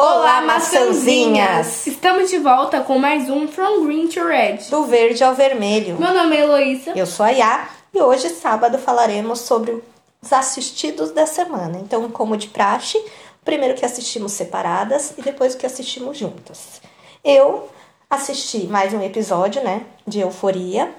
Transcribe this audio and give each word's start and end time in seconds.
Olá, 0.00 0.40
maçãzinhas! 0.42 1.84
Estamos 1.84 2.30
de 2.30 2.38
volta 2.38 2.82
com 2.82 3.00
mais 3.00 3.28
um 3.28 3.48
From 3.48 3.84
Green 3.84 4.06
to 4.06 4.24
Red. 4.24 4.58
Do 4.70 4.84
verde 4.84 5.24
ao 5.24 5.34
vermelho. 5.34 5.98
Meu 5.98 6.14
nome 6.14 6.36
é 6.36 6.42
Heloísa. 6.42 6.92
Eu 6.94 7.04
sou 7.04 7.26
a 7.26 7.30
Yá 7.30 7.68
e 7.92 8.00
hoje, 8.00 8.28
sábado, 8.28 8.78
falaremos 8.78 9.40
sobre 9.40 9.82
os 10.22 10.32
assistidos 10.32 11.10
da 11.10 11.26
semana. 11.26 11.80
Então, 11.80 12.08
como 12.12 12.36
de 12.36 12.46
praxe, 12.46 12.96
primeiro 13.44 13.74
que 13.74 13.84
assistimos 13.84 14.30
separadas 14.30 15.14
e 15.18 15.22
depois 15.22 15.54
o 15.54 15.58
que 15.58 15.66
assistimos 15.66 16.16
juntas. 16.16 16.80
Eu 17.24 17.68
assisti 18.08 18.68
mais 18.68 18.94
um 18.94 19.02
episódio, 19.02 19.64
né, 19.64 19.82
de 20.06 20.20
Euforia, 20.20 20.94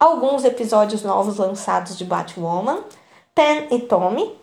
alguns 0.00 0.42
episódios 0.46 1.02
novos 1.02 1.36
lançados 1.36 1.98
de 1.98 2.04
Batwoman, 2.06 2.78
Pen 3.34 3.68
e 3.70 3.78
Tommy, 3.80 4.34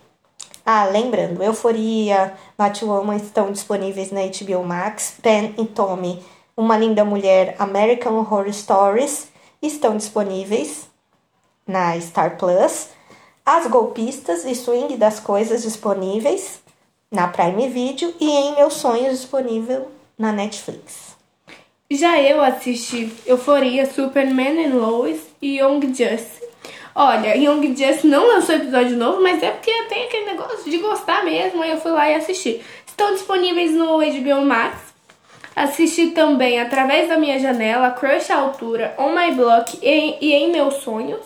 ah, 0.66 0.86
lembrando, 0.86 1.44
Euforia, 1.44 2.34
Batwoman 2.58 3.18
estão 3.18 3.52
disponíveis 3.52 4.12
na 4.12 4.22
HBO 4.22 4.64
Max, 4.64 5.14
Pen 5.22 5.54
e 5.60 5.66
Tommy, 5.66 6.24
Uma 6.58 6.76
Linda 6.76 7.06
Mulher, 7.06 7.56
American 7.60 8.18
Horror 8.20 8.52
Stories 8.52 9.28
estão 9.62 9.96
disponíveis 9.96 10.90
na 11.68 12.00
Star 12.00 12.38
Plus. 12.38 12.90
As 13.46 13.68
Golpistas 13.68 14.44
e 14.44 14.56
Swing 14.56 14.98
das 14.98 15.20
Coisas 15.20 15.62
disponíveis 15.62 16.60
na 17.12 17.28
Prime 17.28 17.70
Video 17.70 18.14
e 18.20 18.28
em 18.28 18.56
Meus 18.56 18.74
Sonhos 18.74 19.20
disponível 19.20 19.92
na 20.18 20.32
Netflix. 20.32 21.16
Já 21.92 22.20
eu 22.20 22.42
assisti 22.42 23.14
Euforia, 23.28 23.86
Superman 23.86 24.66
and 24.66 24.76
Lois 24.76 25.22
e 25.40 25.60
Young 25.60 25.82
Justice 25.82 26.44
Olha, 26.98 27.36
Young 27.36 27.76
Justice 27.76 28.08
não 28.08 28.26
lançou 28.26 28.56
episódio 28.56 28.96
novo, 28.96 29.22
mas 29.22 29.44
é 29.44 29.52
porque 29.52 29.70
tem 29.90 30.06
aquele 30.06 30.28
negócio 30.28 30.72
de 30.72 30.78
gostar 30.78 31.26
mesmo, 31.26 31.62
aí 31.62 31.72
eu 31.72 31.82
fui 31.82 31.92
lá 31.92 32.10
e 32.10 32.16
assisti. 32.16 32.62
Estão 32.88 33.14
disponíveis 33.14 33.74
no 33.74 33.98
HBO 33.98 34.46
Max. 34.46 34.96
Assisti 35.54 36.12
também 36.12 36.60
através 36.60 37.10
da 37.10 37.18
minha 37.18 37.38
janela, 37.38 37.92
Crush 37.92 38.32
à 38.32 38.38
Altura, 38.38 38.96
On 38.98 39.10
My 39.10 39.34
Block 39.36 39.78
e, 39.82 40.18
e 40.22 40.34
Em 40.34 40.52
Meus 40.54 40.76
Sonhos, 40.76 41.26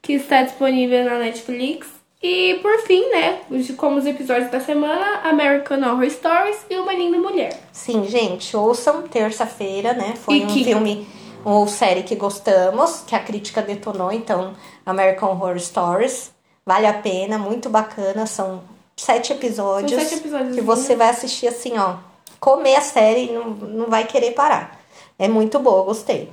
que 0.00 0.12
está 0.12 0.42
disponível 0.42 1.04
na 1.04 1.18
Netflix. 1.18 1.88
E 2.22 2.54
por 2.62 2.78
fim, 2.82 3.04
né, 3.10 3.40
como 3.76 3.98
os 3.98 4.06
episódios 4.06 4.50
da 4.50 4.60
semana, 4.60 5.20
American 5.24 5.78
Horror 5.78 6.08
Stories 6.08 6.64
e 6.70 6.76
Uma 6.76 6.94
Linda 6.94 7.18
Mulher. 7.18 7.60
Sim, 7.72 8.04
gente, 8.06 8.56
ouçam 8.56 9.02
terça-feira, 9.02 9.92
né? 9.92 10.14
Foi 10.16 10.38
e 10.38 10.44
um 10.44 10.46
que... 10.46 10.64
filme 10.64 11.06
ou 11.44 11.68
série 11.68 12.02
que 12.02 12.14
gostamos, 12.14 13.02
que 13.06 13.14
a 13.14 13.20
crítica 13.20 13.60
detonou, 13.62 14.10
então 14.10 14.54
American 14.84 15.32
Horror 15.32 15.58
Stories. 15.58 16.32
Vale 16.64 16.86
a 16.86 16.94
pena, 16.94 17.38
muito 17.38 17.68
bacana. 17.68 18.26
São 18.26 18.62
sete 18.96 19.32
episódios, 19.32 19.92
São 19.92 20.00
sete 20.00 20.20
episódios 20.20 20.54
que 20.54 20.60
você 20.62 20.96
vai 20.96 21.10
assistir 21.10 21.46
assim, 21.48 21.76
ó. 21.78 21.96
Comer 22.40 22.76
a 22.76 22.80
série 22.80 23.26
e 23.26 23.32
não, 23.32 23.50
não 23.50 23.86
vai 23.86 24.04
querer 24.04 24.32
parar. 24.32 24.80
É 25.18 25.28
muito 25.28 25.58
boa, 25.58 25.84
gostei. 25.84 26.30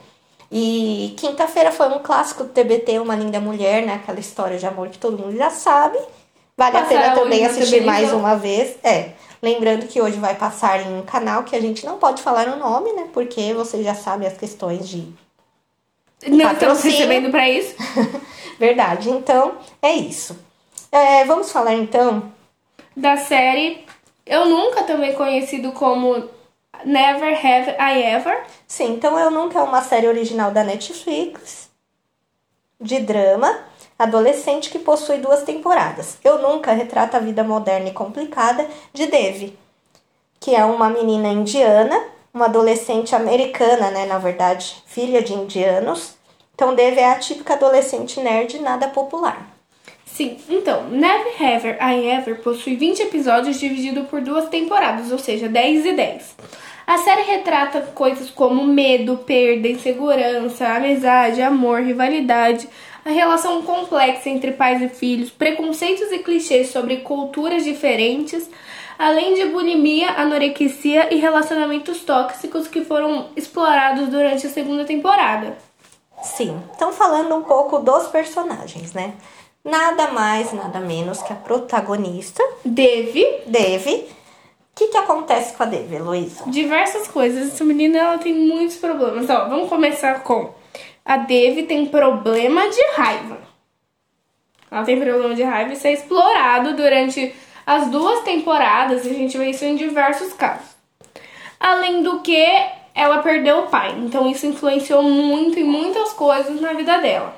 E 0.51 1.13
quinta-feira 1.17 1.71
foi 1.71 1.87
um 1.87 1.99
clássico 1.99 2.43
do 2.43 2.49
TBT, 2.49 2.99
Uma 2.99 3.15
Linda 3.15 3.39
Mulher, 3.39 3.85
né? 3.85 3.95
Aquela 3.95 4.19
história 4.19 4.57
de 4.57 4.65
amor 4.65 4.89
que 4.89 4.97
todo 4.97 5.17
mundo 5.17 5.35
já 5.37 5.49
sabe. 5.49 5.97
Vale 6.57 6.77
a 6.77 6.83
pena 6.83 7.15
também 7.15 7.45
assistir 7.45 7.81
mais 7.81 8.11
uma 8.11 8.35
vez. 8.35 8.75
É. 8.83 9.11
Lembrando 9.41 9.87
que 9.87 9.99
hoje 9.99 10.19
vai 10.19 10.35
passar 10.35 10.81
em 10.81 10.99
um 10.99 11.01
canal 11.01 11.43
que 11.43 11.55
a 11.55 11.61
gente 11.61 11.85
não 11.85 11.97
pode 11.97 12.21
falar 12.21 12.47
o 12.47 12.57
nome, 12.57 12.93
né? 12.93 13.09
Porque 13.11 13.53
você 13.53 13.81
já 13.81 13.95
sabe 13.95 14.27
as 14.27 14.37
questões 14.37 14.87
de. 14.87 15.11
Não 16.27 16.51
estamos 16.51 16.83
recebendo 16.83 17.31
para 17.31 17.49
isso. 17.49 17.75
Verdade. 18.59 19.09
Então, 19.09 19.55
é 19.81 19.93
isso. 19.93 20.37
É, 20.91 21.25
vamos 21.25 21.51
falar 21.51 21.73
então 21.73 22.31
da 22.95 23.17
série 23.17 23.85
Eu 24.25 24.45
Nunca, 24.45 24.83
também 24.83 25.13
conhecido 25.13 25.71
como 25.71 26.29
Never 26.85 27.33
Have 27.33 27.71
I 27.79 28.03
Ever. 28.03 28.43
Sim, 28.67 28.93
então 28.93 29.17
Eu 29.17 29.31
Nunca 29.31 29.59
é 29.59 29.63
uma 29.63 29.81
série 29.81 30.07
original 30.07 30.51
da 30.51 30.63
Netflix 30.63 31.69
de 32.79 32.99
drama 32.99 33.70
adolescente 34.03 34.69
que 34.69 34.79
possui 34.79 35.17
duas 35.17 35.43
temporadas. 35.43 36.17
Eu 36.23 36.41
Nunca 36.41 36.71
retrata 36.71 37.17
a 37.17 37.19
vida 37.19 37.43
moderna 37.43 37.89
e 37.89 37.93
complicada 37.93 38.67
de 38.93 39.07
Devi, 39.07 39.57
que 40.39 40.55
é 40.55 40.65
uma 40.65 40.89
menina 40.89 41.29
indiana, 41.29 42.01
uma 42.33 42.45
adolescente 42.45 43.15
americana, 43.15 43.91
né, 43.91 44.05
na 44.05 44.17
verdade, 44.17 44.83
filha 44.85 45.21
de 45.21 45.33
indianos. 45.33 46.15
Então 46.55 46.73
Devi 46.73 46.99
é 46.99 47.11
a 47.11 47.19
típica 47.19 47.53
adolescente 47.53 48.19
nerd 48.19 48.59
nada 48.59 48.87
popular. 48.87 49.47
Sim, 50.05 50.37
então, 50.49 50.89
Never 50.89 51.41
Ever 51.41 51.77
I 51.81 52.05
Ever 52.09 52.41
possui 52.41 52.75
20 52.75 53.03
episódios 53.03 53.59
divididos 53.59 54.07
por 54.07 54.21
duas 54.21 54.49
temporadas, 54.49 55.11
ou 55.11 55.17
seja, 55.17 55.47
10 55.47 55.85
e 55.85 55.93
10. 55.93 56.35
A 56.85 56.97
série 56.97 57.21
retrata 57.21 57.81
coisas 57.95 58.29
como 58.29 58.65
medo, 58.65 59.17
perda, 59.19 59.67
insegurança, 59.67 60.67
amizade, 60.67 61.41
amor, 61.41 61.81
rivalidade, 61.81 62.67
a 63.03 63.09
relação 63.09 63.61
complexa 63.63 64.29
entre 64.29 64.51
pais 64.51 64.81
e 64.81 64.89
filhos, 64.89 65.29
preconceitos 65.29 66.11
e 66.11 66.19
clichês 66.19 66.69
sobre 66.69 66.97
culturas 66.97 67.63
diferentes, 67.63 68.49
além 68.97 69.33
de 69.33 69.45
bulimia, 69.45 70.11
anorexia 70.11 71.13
e 71.13 71.17
relacionamentos 71.17 72.01
tóxicos 72.01 72.67
que 72.67 72.85
foram 72.85 73.29
explorados 73.35 74.09
durante 74.09 74.45
a 74.45 74.49
segunda 74.49 74.85
temporada. 74.85 75.57
Sim, 76.21 76.61
então 76.75 76.93
falando 76.93 77.35
um 77.35 77.43
pouco 77.43 77.79
dos 77.79 78.07
personagens, 78.07 78.93
né? 78.93 79.15
Nada 79.63 80.11
mais, 80.11 80.51
nada 80.53 80.79
menos 80.79 81.21
que 81.21 81.33
a 81.33 81.35
protagonista, 81.35 82.43
Deve. 82.63 83.41
Deve. 83.45 83.91
O 84.71 84.73
que, 84.75 84.87
que 84.87 84.97
acontece 84.97 85.53
com 85.53 85.63
a 85.63 85.65
Deve, 85.67 85.99
Luísa? 85.99 86.43
Diversas 86.47 87.07
coisas. 87.07 87.53
Essa 87.53 87.63
menina 87.63 87.97
ela 87.97 88.17
tem 88.17 88.33
muitos 88.33 88.77
problemas. 88.77 89.29
Ó, 89.29 89.49
vamos 89.49 89.69
começar 89.69 90.23
com 90.23 90.51
a 91.05 91.17
Dave 91.17 91.63
tem 91.63 91.85
problema 91.85 92.69
de 92.69 92.81
raiva. 92.95 93.39
Ela 94.69 94.83
tem 94.83 94.99
problema 94.99 95.35
de 95.35 95.43
raiva 95.43 95.71
e 95.71 95.73
isso 95.73 95.87
é 95.87 95.93
explorado 95.93 96.75
durante 96.75 97.35
as 97.65 97.89
duas 97.89 98.23
temporadas 98.23 99.05
e 99.05 99.09
a 99.09 99.13
gente 99.13 99.37
vê 99.37 99.49
isso 99.49 99.65
em 99.65 99.75
diversos 99.75 100.33
casos. 100.33 100.71
Além 101.59 102.01
do 102.01 102.19
que, 102.21 102.47
ela 102.93 103.19
perdeu 103.19 103.59
o 103.59 103.67
pai, 103.67 103.95
então 103.99 104.29
isso 104.29 104.45
influenciou 104.45 105.03
muito 105.03 105.59
em 105.59 105.63
muitas 105.63 106.13
coisas 106.13 106.59
na 106.59 106.73
vida 106.73 106.97
dela. 106.99 107.35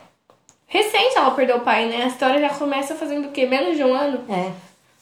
Recente 0.67 1.17
ela 1.17 1.31
perdeu 1.31 1.57
o 1.57 1.61
pai, 1.61 1.85
né? 1.85 2.03
A 2.03 2.07
história 2.07 2.39
já 2.39 2.49
começa 2.49 2.95
fazendo 2.95 3.27
o 3.27 3.31
quê? 3.31 3.45
Menos 3.45 3.77
de 3.77 3.83
um 3.83 3.93
ano? 3.93 4.23
É. 4.29 4.51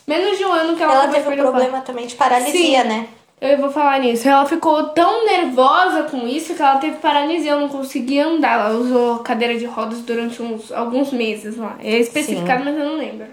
Menos 0.05 0.38
de 0.38 0.43
um 0.43 0.51
ano 0.51 0.75
que 0.75 0.83
ela, 0.83 1.05
ela 1.05 1.07
teve 1.07 1.29
um 1.29 1.38
problema 1.38 1.81
também 1.81 2.07
de 2.07 2.16
paralisia, 2.16 2.81
Sim. 2.81 2.88
né? 2.88 3.07
Eu 3.41 3.57
vou 3.57 3.72
falar 3.72 4.00
nisso. 4.00 4.29
Ela 4.29 4.46
ficou 4.46 4.90
tão 4.90 5.25
nervosa 5.25 6.03
com 6.03 6.28
isso 6.28 6.53
que 6.53 6.62
ela 6.62 6.78
teve 6.78 6.97
paralisia, 6.97 7.52
ela 7.52 7.62
não 7.62 7.69
conseguia 7.69 8.28
andar. 8.28 8.59
Ela 8.59 8.78
usou 8.78 9.18
cadeira 9.19 9.57
de 9.57 9.66
rodas 9.66 10.02
durante 10.02 10.44
uns, 10.44 10.72
alguns 10.72 11.12
meses 11.12 11.57
lá. 11.57 11.75
É 11.79 11.97
especificado, 11.97 12.63
Sim. 12.63 12.69
mas 12.69 12.78
eu 12.78 12.85
não 12.85 12.97
lembro. 12.97 13.25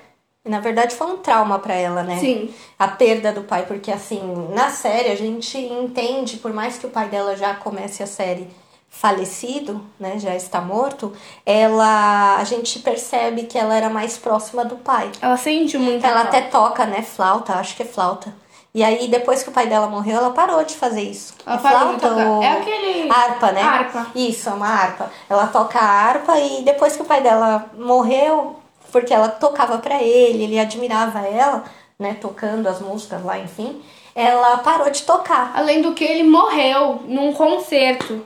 Na 0.46 0.60
verdade, 0.60 0.94
foi 0.94 1.08
um 1.08 1.18
trauma 1.18 1.58
para 1.58 1.74
ela, 1.74 2.02
né? 2.02 2.18
Sim. 2.18 2.48
A 2.78 2.88
perda 2.88 3.30
do 3.30 3.42
pai, 3.42 3.66
porque 3.66 3.92
assim, 3.92 4.48
na 4.54 4.70
série 4.70 5.10
a 5.10 5.14
gente 5.14 5.58
entende, 5.58 6.38
por 6.38 6.54
mais 6.54 6.78
que 6.78 6.86
o 6.86 6.90
pai 6.90 7.08
dela 7.08 7.36
já 7.36 7.54
comece 7.54 8.02
a 8.02 8.06
série 8.06 8.48
falecido, 8.88 9.84
né, 10.00 10.18
já 10.18 10.34
está 10.34 10.62
morto, 10.62 11.12
ela 11.44 12.36
a 12.38 12.44
gente 12.44 12.78
percebe 12.78 13.42
que 13.42 13.58
ela 13.58 13.76
era 13.76 13.90
mais 13.90 14.16
próxima 14.16 14.64
do 14.64 14.76
pai. 14.76 15.12
Ela 15.20 15.36
sente 15.36 15.76
muito. 15.76 16.06
Ela 16.06 16.22
até 16.22 16.40
toca, 16.40 16.86
né, 16.86 17.02
flauta, 17.02 17.52
acho 17.54 17.76
que 17.76 17.82
é 17.82 17.86
flauta. 17.86 18.34
E 18.74 18.84
aí, 18.84 19.08
depois 19.08 19.42
que 19.42 19.48
o 19.48 19.52
pai 19.52 19.66
dela 19.66 19.86
morreu, 19.86 20.18
ela 20.18 20.30
parou 20.30 20.62
de 20.62 20.76
fazer 20.76 21.02
isso. 21.02 21.34
Ela 21.44 21.56
a 21.56 21.58
parou 21.58 21.94
de 21.94 22.00
tocar. 22.00 22.26
Ou... 22.28 22.42
É 22.42 22.52
aquele... 22.52 23.10
Harpa, 23.10 23.52
né? 23.52 23.62
Harpa. 23.62 24.06
Isso, 24.14 24.48
é 24.48 24.52
uma 24.52 24.68
harpa. 24.68 25.10
Ela 25.28 25.46
toca 25.46 25.78
a 25.78 25.84
harpa 25.84 26.38
e 26.38 26.62
depois 26.62 26.94
que 26.94 27.02
o 27.02 27.06
pai 27.06 27.22
dela 27.22 27.66
morreu, 27.76 28.56
porque 28.92 29.12
ela 29.12 29.28
tocava 29.28 29.78
para 29.78 30.02
ele, 30.02 30.44
ele 30.44 30.58
admirava 30.58 31.20
ela, 31.20 31.64
né? 31.98 32.16
Tocando 32.20 32.68
as 32.68 32.80
músicas 32.80 33.24
lá, 33.24 33.38
enfim. 33.38 33.82
Ela 34.14 34.58
parou 34.58 34.90
de 34.90 35.02
tocar. 35.02 35.52
Além 35.54 35.80
do 35.80 35.94
que, 35.94 36.04
ele 36.04 36.24
morreu 36.24 37.02
num 37.06 37.32
concerto. 37.32 38.24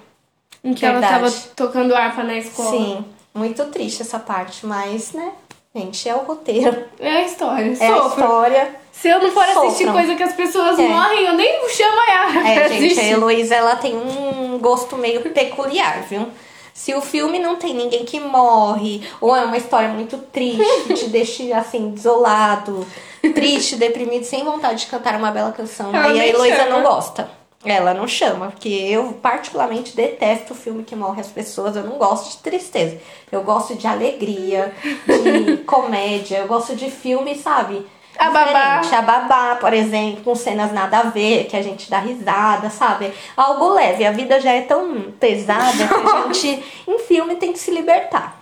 Em 0.65 0.75
que 0.75 0.87
Verdade. 0.87 1.15
ela 1.15 1.29
estava 1.29 1.53
tocando 1.57 1.95
harpa 1.95 2.23
na 2.23 2.37
escola. 2.37 2.71
Sim, 2.71 3.05
muito 3.35 3.65
triste 3.67 4.03
essa 4.03 4.19
parte, 4.19 4.67
mas, 4.67 5.13
né? 5.13 5.33
Gente, 5.75 6.09
é 6.09 6.15
o 6.15 6.21
roteiro. 6.21 6.85
É 6.99 7.09
a 7.09 7.23
história. 7.23 7.77
É 7.81 7.89
a 7.89 8.07
história. 8.07 8.82
Se 8.93 9.09
eu 9.09 9.19
não 9.21 9.33
for 9.33 9.43
assistir 9.43 9.91
coisa 9.91 10.15
que 10.15 10.23
as 10.23 10.35
pessoas 10.35 10.79
é. 10.79 10.87
morrem, 10.87 11.25
eu 11.25 11.33
nem 11.33 11.69
chamo 11.71 11.99
a 11.99 12.05
Yara 12.05 12.49
É, 12.49 12.69
gente, 12.69 12.85
assistir. 12.85 13.01
a 13.01 13.09
Heloísa, 13.09 13.55
ela 13.55 13.77
tem 13.77 13.97
um 13.97 14.59
gosto 14.59 14.97
meio 14.97 15.23
peculiar, 15.31 16.03
viu? 16.03 16.29
Se 16.75 16.95
o 16.95 17.01
filme 17.01 17.39
não 17.39 17.57
tem 17.57 17.75
ninguém 17.75 18.05
que 18.05 18.21
morre, 18.21 19.03
ou 19.21 19.35
é 19.37 19.45
uma 19.45 19.57
história 19.57 19.89
muito 19.89 20.19
triste, 20.19 20.63
te 20.95 21.09
deixa 21.09 21.57
assim, 21.57 21.91
desolado, 21.91 22.87
triste, 23.35 23.77
deprimido, 23.77 24.25
sem 24.25 24.45
vontade 24.45 24.81
de 24.81 24.87
cantar 24.87 25.17
uma 25.17 25.31
bela 25.31 25.53
canção, 25.53 25.91
aí 25.95 26.21
a 26.21 26.27
Heloísa 26.29 26.67
não 26.67 26.83
gosta. 26.83 27.43
Ela 27.65 27.95
não 27.95 28.09
chama, 28.09 28.49
porque 28.49 28.69
eu 28.69 29.13
particularmente 29.23 29.95
detesto 29.95 30.53
o 30.53 30.57
filme 30.57 30.83
que 30.83 30.97
morre 30.97 31.21
as 31.21 31.29
pessoas, 31.29 31.77
eu 31.77 31.85
não 31.85 31.97
gosto 31.97 32.31
de 32.31 32.39
tristeza. 32.39 32.99
Eu 33.31 33.43
gosto 33.43 33.77
de 33.77 33.87
alegria, 33.87 34.75
de 35.07 35.59
comédia, 35.65 36.39
eu 36.39 36.49
gosto 36.49 36.75
de 36.75 36.91
filme, 36.91 37.37
sabe? 37.37 37.87
A 38.19 38.31
babá. 38.31 38.79
diferente. 38.81 38.95
A 38.95 39.03
babá, 39.03 39.57
por 39.57 39.73
exemplo, 39.73 40.23
com 40.25 40.35
cenas 40.35 40.73
nada 40.73 40.99
a 40.99 41.03
ver, 41.05 41.47
que 41.47 41.57
a 41.57 41.63
gente 41.63 41.91
dá 41.91 41.99
risada, 41.99 42.69
sabe? 42.71 43.13
Algo 43.37 43.71
leve. 43.75 44.05
A 44.07 44.13
vida 44.13 44.41
já 44.41 44.53
é 44.53 44.63
tão 44.63 45.13
pesada 45.19 45.73
que 45.73 45.83
a 45.83 46.33
gente, 46.33 46.63
em 46.87 46.99
filme, 47.01 47.37
tem 47.37 47.53
que 47.53 47.59
se 47.59 47.71
libertar. 47.71 48.37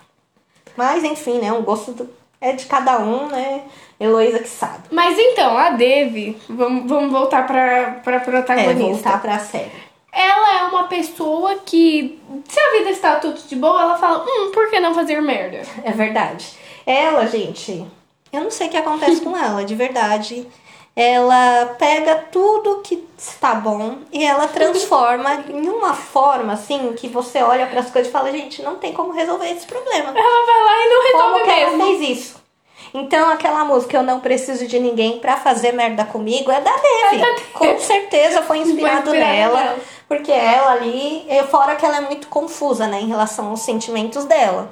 Mas, 0.76 1.04
enfim, 1.04 1.38
né? 1.38 1.52
Um 1.52 1.62
gosto 1.62 1.92
do- 1.92 2.10
é 2.40 2.52
de 2.52 2.66
cada 2.66 2.98
um, 2.98 3.26
né? 3.28 3.62
Heloísa 3.98 4.38
que 4.38 4.48
sabe. 4.48 4.84
Mas 4.90 5.18
então, 5.18 5.56
a 5.58 5.70
Devi, 5.70 6.36
vamos, 6.48 6.88
vamos 6.88 7.12
voltar 7.12 7.46
pra, 7.46 8.00
pra 8.02 8.16
É, 8.16 8.20
protagonista. 8.20 8.82
voltar 8.82 9.20
pra 9.20 9.38
série. 9.38 9.70
Ela 10.12 10.58
é 10.60 10.62
uma 10.64 10.84
pessoa 10.84 11.56
que, 11.64 12.18
se 12.48 12.58
a 12.58 12.78
vida 12.78 12.90
está 12.90 13.16
tudo 13.16 13.38
de 13.46 13.54
boa, 13.56 13.80
ela 13.82 13.96
fala, 13.98 14.24
hum, 14.26 14.50
por 14.52 14.68
que 14.70 14.80
não 14.80 14.94
fazer 14.94 15.20
merda? 15.20 15.62
É 15.84 15.92
verdade. 15.92 16.46
Ela, 16.86 17.26
gente, 17.26 17.84
eu 18.32 18.42
não 18.42 18.50
sei 18.50 18.68
o 18.68 18.70
que 18.70 18.76
acontece 18.76 19.20
com 19.20 19.36
ela, 19.36 19.64
de 19.64 19.74
verdade. 19.74 20.46
Ela 20.96 21.76
pega 21.78 22.16
tudo 22.32 22.80
que 22.82 23.06
está 23.16 23.54
bom 23.54 23.98
e 24.12 24.24
ela 24.24 24.48
transforma 24.48 25.44
em 25.48 25.68
uma 25.68 25.94
forma 25.94 26.52
assim 26.52 26.92
que 26.94 27.08
você 27.08 27.42
olha 27.42 27.66
para 27.66 27.80
as 27.80 27.90
coisas 27.90 28.08
e 28.08 28.12
fala, 28.12 28.30
gente, 28.32 28.60
não 28.62 28.76
tem 28.76 28.92
como 28.92 29.12
resolver 29.12 29.48
esse 29.50 29.66
problema. 29.66 30.08
Ela 30.10 30.46
vai 30.46 30.64
lá 30.64 30.84
e 30.84 30.88
não 30.88 31.12
Como 31.12 31.34
resolve 31.36 31.60
ela 31.60 31.76
mesmo. 31.76 31.86
fez 31.98 32.18
isso? 32.18 32.40
Então, 32.92 33.30
aquela 33.30 33.64
música 33.64 33.96
Eu 33.96 34.02
Não 34.02 34.18
Preciso 34.18 34.66
de 34.66 34.80
Ninguém 34.80 35.20
pra 35.20 35.36
Fazer 35.36 35.72
Merda 35.72 36.04
Comigo 36.04 36.50
é 36.50 36.60
da. 36.60 36.70
É 36.70 37.16
da 37.18 37.26
Devi. 37.26 37.42
Com 37.52 37.78
certeza 37.78 38.42
foi 38.42 38.58
inspirado 38.58 39.12
nela. 39.12 39.76
Porque 40.08 40.32
ela 40.32 40.72
ali, 40.72 41.24
fora 41.50 41.76
que 41.76 41.86
ela 41.86 41.98
é 41.98 42.00
muito 42.00 42.26
confusa, 42.26 42.88
né, 42.88 43.00
em 43.00 43.06
relação 43.06 43.48
aos 43.50 43.60
sentimentos 43.60 44.24
dela. 44.24 44.70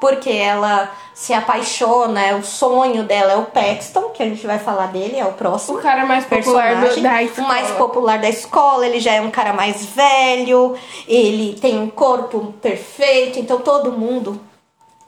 Porque 0.00 0.30
ela 0.30 0.90
se 1.14 1.32
apaixona, 1.32 2.20
é 2.20 2.34
o 2.34 2.42
sonho 2.42 3.02
dela 3.04 3.32
é 3.32 3.36
o 3.36 3.46
Paxton, 3.46 4.10
que 4.10 4.22
a 4.22 4.26
gente 4.26 4.46
vai 4.46 4.58
falar 4.58 4.88
dele, 4.88 5.18
é 5.18 5.24
o 5.24 5.32
próximo 5.32 5.78
O 5.78 5.82
cara 5.82 6.04
mais 6.04 6.26
popular 6.26 6.76
do, 6.76 7.00
da 7.00 7.14
o 7.14 7.20
escola. 7.20 7.48
mais 7.48 7.70
popular 7.70 8.18
da 8.18 8.28
escola, 8.28 8.86
ele 8.86 9.00
já 9.00 9.14
é 9.14 9.20
um 9.22 9.30
cara 9.30 9.54
mais 9.54 9.86
velho, 9.86 10.76
ele 11.08 11.58
tem 11.58 11.78
um 11.78 11.88
corpo 11.88 12.52
perfeito, 12.60 13.38
então 13.38 13.58
todo 13.60 13.92
mundo 13.92 14.38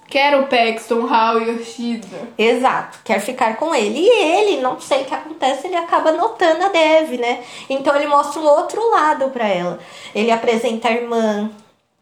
Quero 0.08 0.40
o 0.40 0.46
Paxton, 0.46 1.06
Hal 1.06 1.38
e 1.42 1.50
Yoshida. 1.50 2.30
Exato, 2.38 3.00
quer 3.04 3.20
ficar 3.20 3.56
com 3.56 3.74
ele. 3.74 3.98
E 3.98 4.08
ele, 4.08 4.62
não 4.62 4.80
sei 4.80 5.02
o 5.02 5.04
que 5.04 5.14
acontece, 5.14 5.66
ele 5.66 5.76
acaba 5.76 6.12
notando 6.12 6.64
a 6.64 6.68
Dev, 6.68 7.20
né? 7.20 7.44
Então 7.68 7.94
ele 7.94 8.06
mostra 8.06 8.40
um 8.40 8.46
outro 8.46 8.90
lado 8.90 9.28
pra 9.28 9.46
ela. 9.46 9.78
Ele 10.14 10.30
apresenta 10.30 10.88
a 10.88 10.92
irmã, 10.92 11.50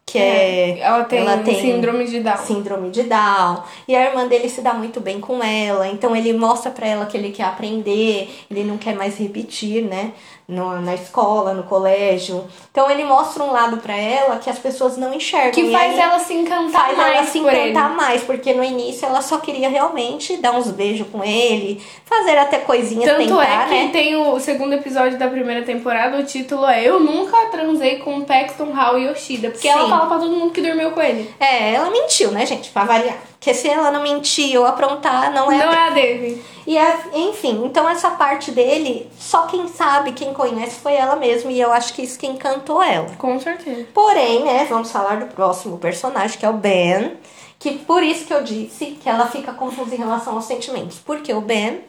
que 0.06 0.18
é. 0.18 0.78
Ela 0.78 1.04
tem 1.04 1.60
síndrome 1.60 2.06
de 2.06 2.20
Down. 2.20 2.36
Síndrome 2.38 2.90
de 2.90 3.02
Down. 3.02 3.64
E 3.88 3.96
a 3.96 4.08
irmã 4.08 4.26
dele 4.28 4.48
se 4.48 4.60
dá 4.60 4.72
muito 4.72 5.00
bem 5.00 5.20
com 5.20 5.42
ela. 5.42 5.88
Então 5.88 6.14
ele 6.14 6.32
mostra 6.32 6.70
pra 6.70 6.86
ela 6.86 7.06
que 7.06 7.16
ele 7.16 7.32
quer 7.32 7.42
aprender, 7.42 8.30
ele 8.48 8.62
não 8.62 8.78
quer 8.78 8.94
mais 8.94 9.18
repetir, 9.18 9.82
né? 9.82 10.12
No, 10.48 10.80
na 10.80 10.94
escola, 10.94 11.52
no 11.54 11.64
colégio. 11.64 12.44
Então 12.70 12.88
ele 12.88 13.02
mostra 13.04 13.42
um 13.42 13.50
lado 13.50 13.78
pra 13.78 13.96
ela 13.96 14.38
que 14.38 14.48
as 14.48 14.56
pessoas 14.60 14.96
não 14.96 15.12
enxergam. 15.12 15.50
Que 15.50 15.72
faz 15.72 15.92
aí- 15.94 15.98
ela 15.98 16.20
se 16.20 16.34
encantar 16.34 16.82
faz 16.82 16.96
mais 16.96 17.16
ela 17.16 17.26
se 17.26 17.38
encantar 17.40 17.86
ele. 17.90 17.96
mais, 17.96 18.22
porque 18.22 18.54
no 18.54 18.62
início 18.62 19.04
ela 19.06 19.20
só 19.22 19.38
queria 19.38 19.68
realmente 19.68 20.36
dar 20.36 20.52
uns 20.52 20.70
beijos 20.70 21.08
com 21.10 21.24
ele, 21.24 21.82
fazer 22.04 22.38
até 22.38 22.58
coisinhas, 22.58 23.10
Tanto 23.10 23.26
tentar, 23.26 23.42
é 23.42 23.64
que 23.66 23.74
né? 23.86 23.90
tem 23.92 24.14
o 24.16 24.38
segundo 24.38 24.72
episódio 24.74 25.18
da 25.18 25.26
primeira 25.26 25.62
temporada, 25.64 26.16
o 26.16 26.22
título 26.24 26.64
é 26.66 26.80
Eu 26.84 27.00
Nunca 27.00 27.36
Transei 27.50 27.96
com 27.96 28.20
Paxton, 28.20 28.72
Hal 28.72 29.00
e 29.00 29.06
Yoshida. 29.06 29.50
Porque 29.50 29.66
ela 29.66 29.82
Sim. 29.82 29.90
fala 29.90 30.06
pra 30.06 30.18
todo 30.18 30.30
mundo 30.30 30.52
que 30.52 30.60
dormiu 30.60 30.92
com 30.92 31.02
ele. 31.02 31.28
É, 31.40 31.72
ela 31.74 31.90
mentiu, 31.90 32.30
né, 32.30 32.46
gente, 32.46 32.70
pra 32.70 32.84
variar. 32.84 33.16
Porque 33.38 33.54
se 33.54 33.68
ela 33.68 33.90
não 33.90 34.02
mentir 34.02 34.58
ou 34.58 34.66
aprontar, 34.66 35.32
não 35.32 35.50
é. 35.52 35.58
Não 35.58 35.72
é 35.72 35.86
a 35.86 35.90
Devi. 35.90 36.42
E 36.66 36.76
é- 36.76 36.98
enfim, 37.14 37.62
então 37.64 37.88
essa 37.88 38.10
parte 38.10 38.50
dele, 38.50 39.08
só 39.18 39.42
quem 39.42 39.68
sabe, 39.68 40.12
quem 40.12 40.32
conhece 40.34 40.80
foi 40.80 40.94
ela 40.94 41.14
mesma, 41.14 41.52
e 41.52 41.60
eu 41.60 41.72
acho 41.72 41.94
que 41.94 42.02
isso 42.02 42.18
que 42.18 42.26
encantou 42.26 42.82
ela. 42.82 43.10
Com 43.18 43.38
certeza. 43.38 43.86
Porém, 43.94 44.42
né, 44.42 44.66
vamos 44.68 44.90
falar 44.90 45.20
do 45.20 45.26
próximo 45.26 45.78
personagem, 45.78 46.38
que 46.38 46.44
é 46.46 46.50
o 46.50 46.54
Ben. 46.54 47.12
Que 47.58 47.72
por 47.72 48.02
isso 48.02 48.26
que 48.26 48.34
eu 48.34 48.42
disse 48.42 48.98
que 49.02 49.08
ela 49.08 49.26
fica 49.26 49.52
confusa 49.52 49.94
em 49.94 49.98
relação 49.98 50.34
aos 50.34 50.44
sentimentos. 50.44 50.98
Porque 50.98 51.32
o 51.32 51.40
Ben 51.40 51.80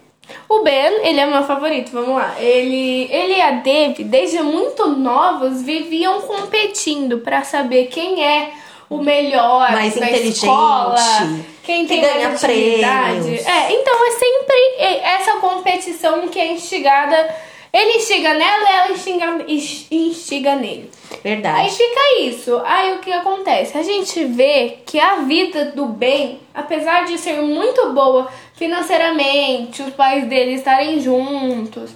O 0.50 0.62
Ben, 0.62 1.06
ele 1.08 1.20
é 1.20 1.26
meu 1.26 1.44
favorito, 1.44 1.92
vamos 1.92 2.16
lá. 2.16 2.36
Ele, 2.40 3.08
ele 3.12 3.34
e 3.36 3.42
a 3.42 3.52
Devi, 3.52 4.04
desde 4.04 4.42
muito 4.42 4.88
novos, 4.88 5.62
viviam 5.62 6.22
competindo 6.22 7.20
pra 7.20 7.44
saber 7.44 7.88
quem 7.88 8.24
é 8.26 8.52
o 8.90 8.98
melhor 8.98 9.72
Mais 9.72 9.96
da 9.96 10.06
inteligente, 10.08 10.36
escola, 10.38 10.96
quem 11.64 11.86
que 11.86 11.90
tem 11.94 12.02
ganha 12.02 12.30
mais 12.30 12.42
prêmios. 12.42 13.46
É, 13.46 13.72
então 13.74 14.08
é 14.08 14.12
sempre 14.12 15.00
essa 15.04 15.32
competição 15.34 16.28
que 16.30 16.40
é 16.40 16.54
instigada. 16.54 17.36
Ele 17.74 17.98
instiga 17.98 18.34
nela 18.34 18.70
ela 18.70 18.92
instiga, 18.94 19.44
ins- 19.46 19.88
instiga 19.92 20.56
nele. 20.56 20.90
Aí 21.12 21.20
Verdade. 21.22 21.70
fica 21.72 22.22
isso. 22.22 22.62
Aí 22.66 22.94
o 22.94 23.00
que 23.00 23.12
acontece? 23.12 23.78
A 23.78 23.84
gente 23.84 24.24
vê 24.24 24.78
que 24.86 24.98
a 24.98 25.16
vida 25.18 25.66
do 25.76 25.86
bem, 25.86 26.40
apesar 26.56 27.04
de 27.04 27.18
ser 27.18 27.42
muito 27.42 27.90
boa 27.92 28.30
financeiramente, 28.56 29.82
os 29.84 29.94
pais 29.94 30.26
dele 30.28 30.54
estarem 30.54 31.00
juntos, 31.02 31.92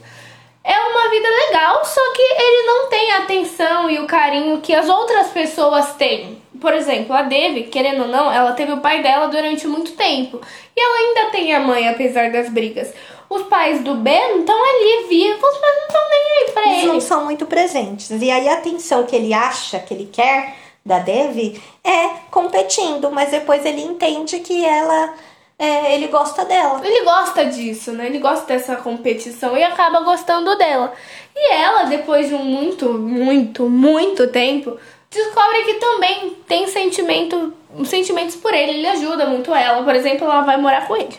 é 0.63 0.77
uma 0.77 1.09
vida 1.09 1.27
legal, 1.47 1.83
só 1.85 2.01
que 2.13 2.21
ele 2.21 2.67
não 2.67 2.89
tem 2.89 3.11
a 3.13 3.17
atenção 3.19 3.89
e 3.89 3.97
o 3.99 4.05
carinho 4.05 4.59
que 4.61 4.75
as 4.75 4.87
outras 4.89 5.27
pessoas 5.29 5.93
têm. 5.93 6.40
Por 6.61 6.73
exemplo, 6.73 7.13
a 7.15 7.23
Devi, 7.23 7.63
querendo 7.63 8.03
ou 8.03 8.07
não, 8.07 8.31
ela 8.31 8.51
teve 8.53 8.71
o 8.71 8.79
pai 8.79 9.01
dela 9.01 9.27
durante 9.27 9.67
muito 9.67 9.93
tempo. 9.93 10.39
E 10.75 10.79
ela 10.79 10.97
ainda 10.97 11.31
tem 11.31 11.53
a 11.53 11.59
mãe, 11.59 11.89
apesar 11.89 12.31
das 12.31 12.49
brigas. 12.49 12.93
Os 13.27 13.41
pais 13.43 13.81
do 13.81 13.95
Ben 13.95 14.39
estão 14.39 14.55
ali 14.55 15.07
vivos, 15.09 15.59
mas 15.59 15.75
não 15.75 15.87
estão 15.87 16.09
nem 16.09 16.21
aí 16.47 16.51
pra 16.53 16.63
Eles 16.67 16.77
ele. 16.83 16.87
não 16.93 17.01
são 17.01 17.25
muito 17.25 17.45
presentes. 17.47 18.09
E 18.11 18.29
aí 18.29 18.47
a 18.47 18.53
atenção 18.53 19.03
que 19.05 19.15
ele 19.15 19.33
acha, 19.33 19.79
que 19.79 19.93
ele 19.93 20.09
quer 20.11 20.55
da 20.85 20.99
Dev 20.99 21.59
é 21.83 22.07
competindo, 22.29 23.09
mas 23.11 23.31
depois 23.31 23.65
ele 23.65 23.81
entende 23.81 24.39
que 24.39 24.63
ela 24.65 25.13
é, 25.57 25.95
ele 25.95 26.07
gosta 26.07 26.43
dela. 26.45 26.81
Ele 26.83 27.03
gosta 27.03 27.45
disso, 27.45 27.91
né? 27.91 28.07
Ele 28.07 28.19
gosta 28.19 28.45
dessa 28.47 28.75
competição 28.75 29.57
e 29.57 29.63
acaba 29.63 30.01
gostando 30.01 30.55
dela. 30.57 30.91
E 31.35 31.53
ela, 31.53 31.83
depois 31.83 32.27
de 32.27 32.35
um 32.35 32.43
muito, 32.43 32.89
muito, 32.93 33.69
muito 33.69 34.27
tempo, 34.27 34.77
descobre 35.11 35.63
que 35.65 35.73
também 35.75 36.31
tem 36.47 36.67
sentimento, 36.67 37.53
sentimentos 37.85 38.35
por 38.37 38.53
ele. 38.53 38.71
Ele 38.71 38.87
ajuda 38.87 39.25
muito 39.27 39.53
ela. 39.53 39.83
Por 39.83 39.93
exemplo, 39.93 40.25
ela 40.25 40.41
vai 40.41 40.57
morar 40.57 40.87
com 40.87 40.95
ele. 40.95 41.15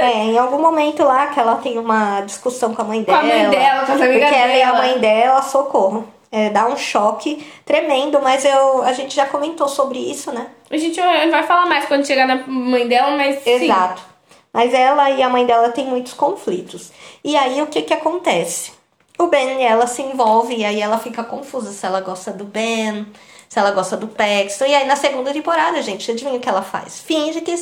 É, 0.00 0.24
em 0.24 0.38
algum 0.38 0.60
momento 0.60 1.04
lá 1.04 1.28
que 1.28 1.38
ela 1.38 1.56
tem 1.56 1.78
uma 1.78 2.20
discussão 2.22 2.74
com 2.74 2.82
a 2.82 2.84
mãe 2.84 3.04
Com 3.04 3.12
dela. 3.12 3.22
a 3.22 3.22
mãe 3.22 3.50
dela, 3.50 3.86
com 3.86 3.92
as 3.92 4.00
amigas 4.00 4.28
Porque 4.28 4.34
ela 4.34 4.52
e 4.52 4.62
a 4.62 4.72
mãe 4.72 4.98
dela, 4.98 5.42
socorro. 5.42 6.08
É, 6.32 6.50
dá 6.50 6.66
um 6.66 6.76
choque 6.76 7.46
tremendo, 7.64 8.20
mas 8.20 8.44
eu, 8.44 8.82
a 8.82 8.92
gente 8.92 9.14
já 9.14 9.26
comentou 9.26 9.68
sobre 9.68 9.98
isso, 9.98 10.32
né? 10.32 10.48
A 10.68 10.76
gente 10.76 11.00
vai 11.00 11.44
falar 11.44 11.66
mais 11.66 11.86
quando 11.86 12.04
chegar 12.04 12.26
na 12.26 12.44
mãe 12.48 12.88
dela, 12.88 13.16
mas 13.16 13.44
sim. 13.44 13.50
Exato. 13.50 14.02
Mas 14.52 14.74
ela 14.74 15.10
e 15.10 15.22
a 15.22 15.28
mãe 15.28 15.46
dela 15.46 15.68
têm 15.68 15.86
muitos 15.86 16.14
conflitos. 16.14 16.90
E 17.22 17.36
aí 17.36 17.62
o 17.62 17.68
que 17.68 17.82
que 17.82 17.94
acontece? 17.94 18.72
O 19.18 19.28
Ben 19.28 19.60
e 19.60 19.62
ela 19.62 19.86
se 19.86 20.02
envolvem 20.02 20.60
e 20.60 20.64
aí 20.64 20.80
ela 20.80 20.98
fica 20.98 21.22
confusa 21.22 21.70
se 21.72 21.86
ela 21.86 22.00
gosta 22.00 22.32
do 22.32 22.44
Ben, 22.44 23.06
se 23.48 23.58
ela 23.58 23.70
gosta 23.70 23.96
do 23.96 24.08
Paxton. 24.08 24.64
E 24.66 24.74
aí 24.74 24.86
na 24.86 24.96
segunda 24.96 25.32
temporada, 25.32 25.80
gente, 25.82 26.10
adivinha 26.10 26.34
o 26.36 26.40
que 26.40 26.48
ela 26.48 26.62
faz? 26.62 27.00
Finge 27.00 27.40
que, 27.40 27.54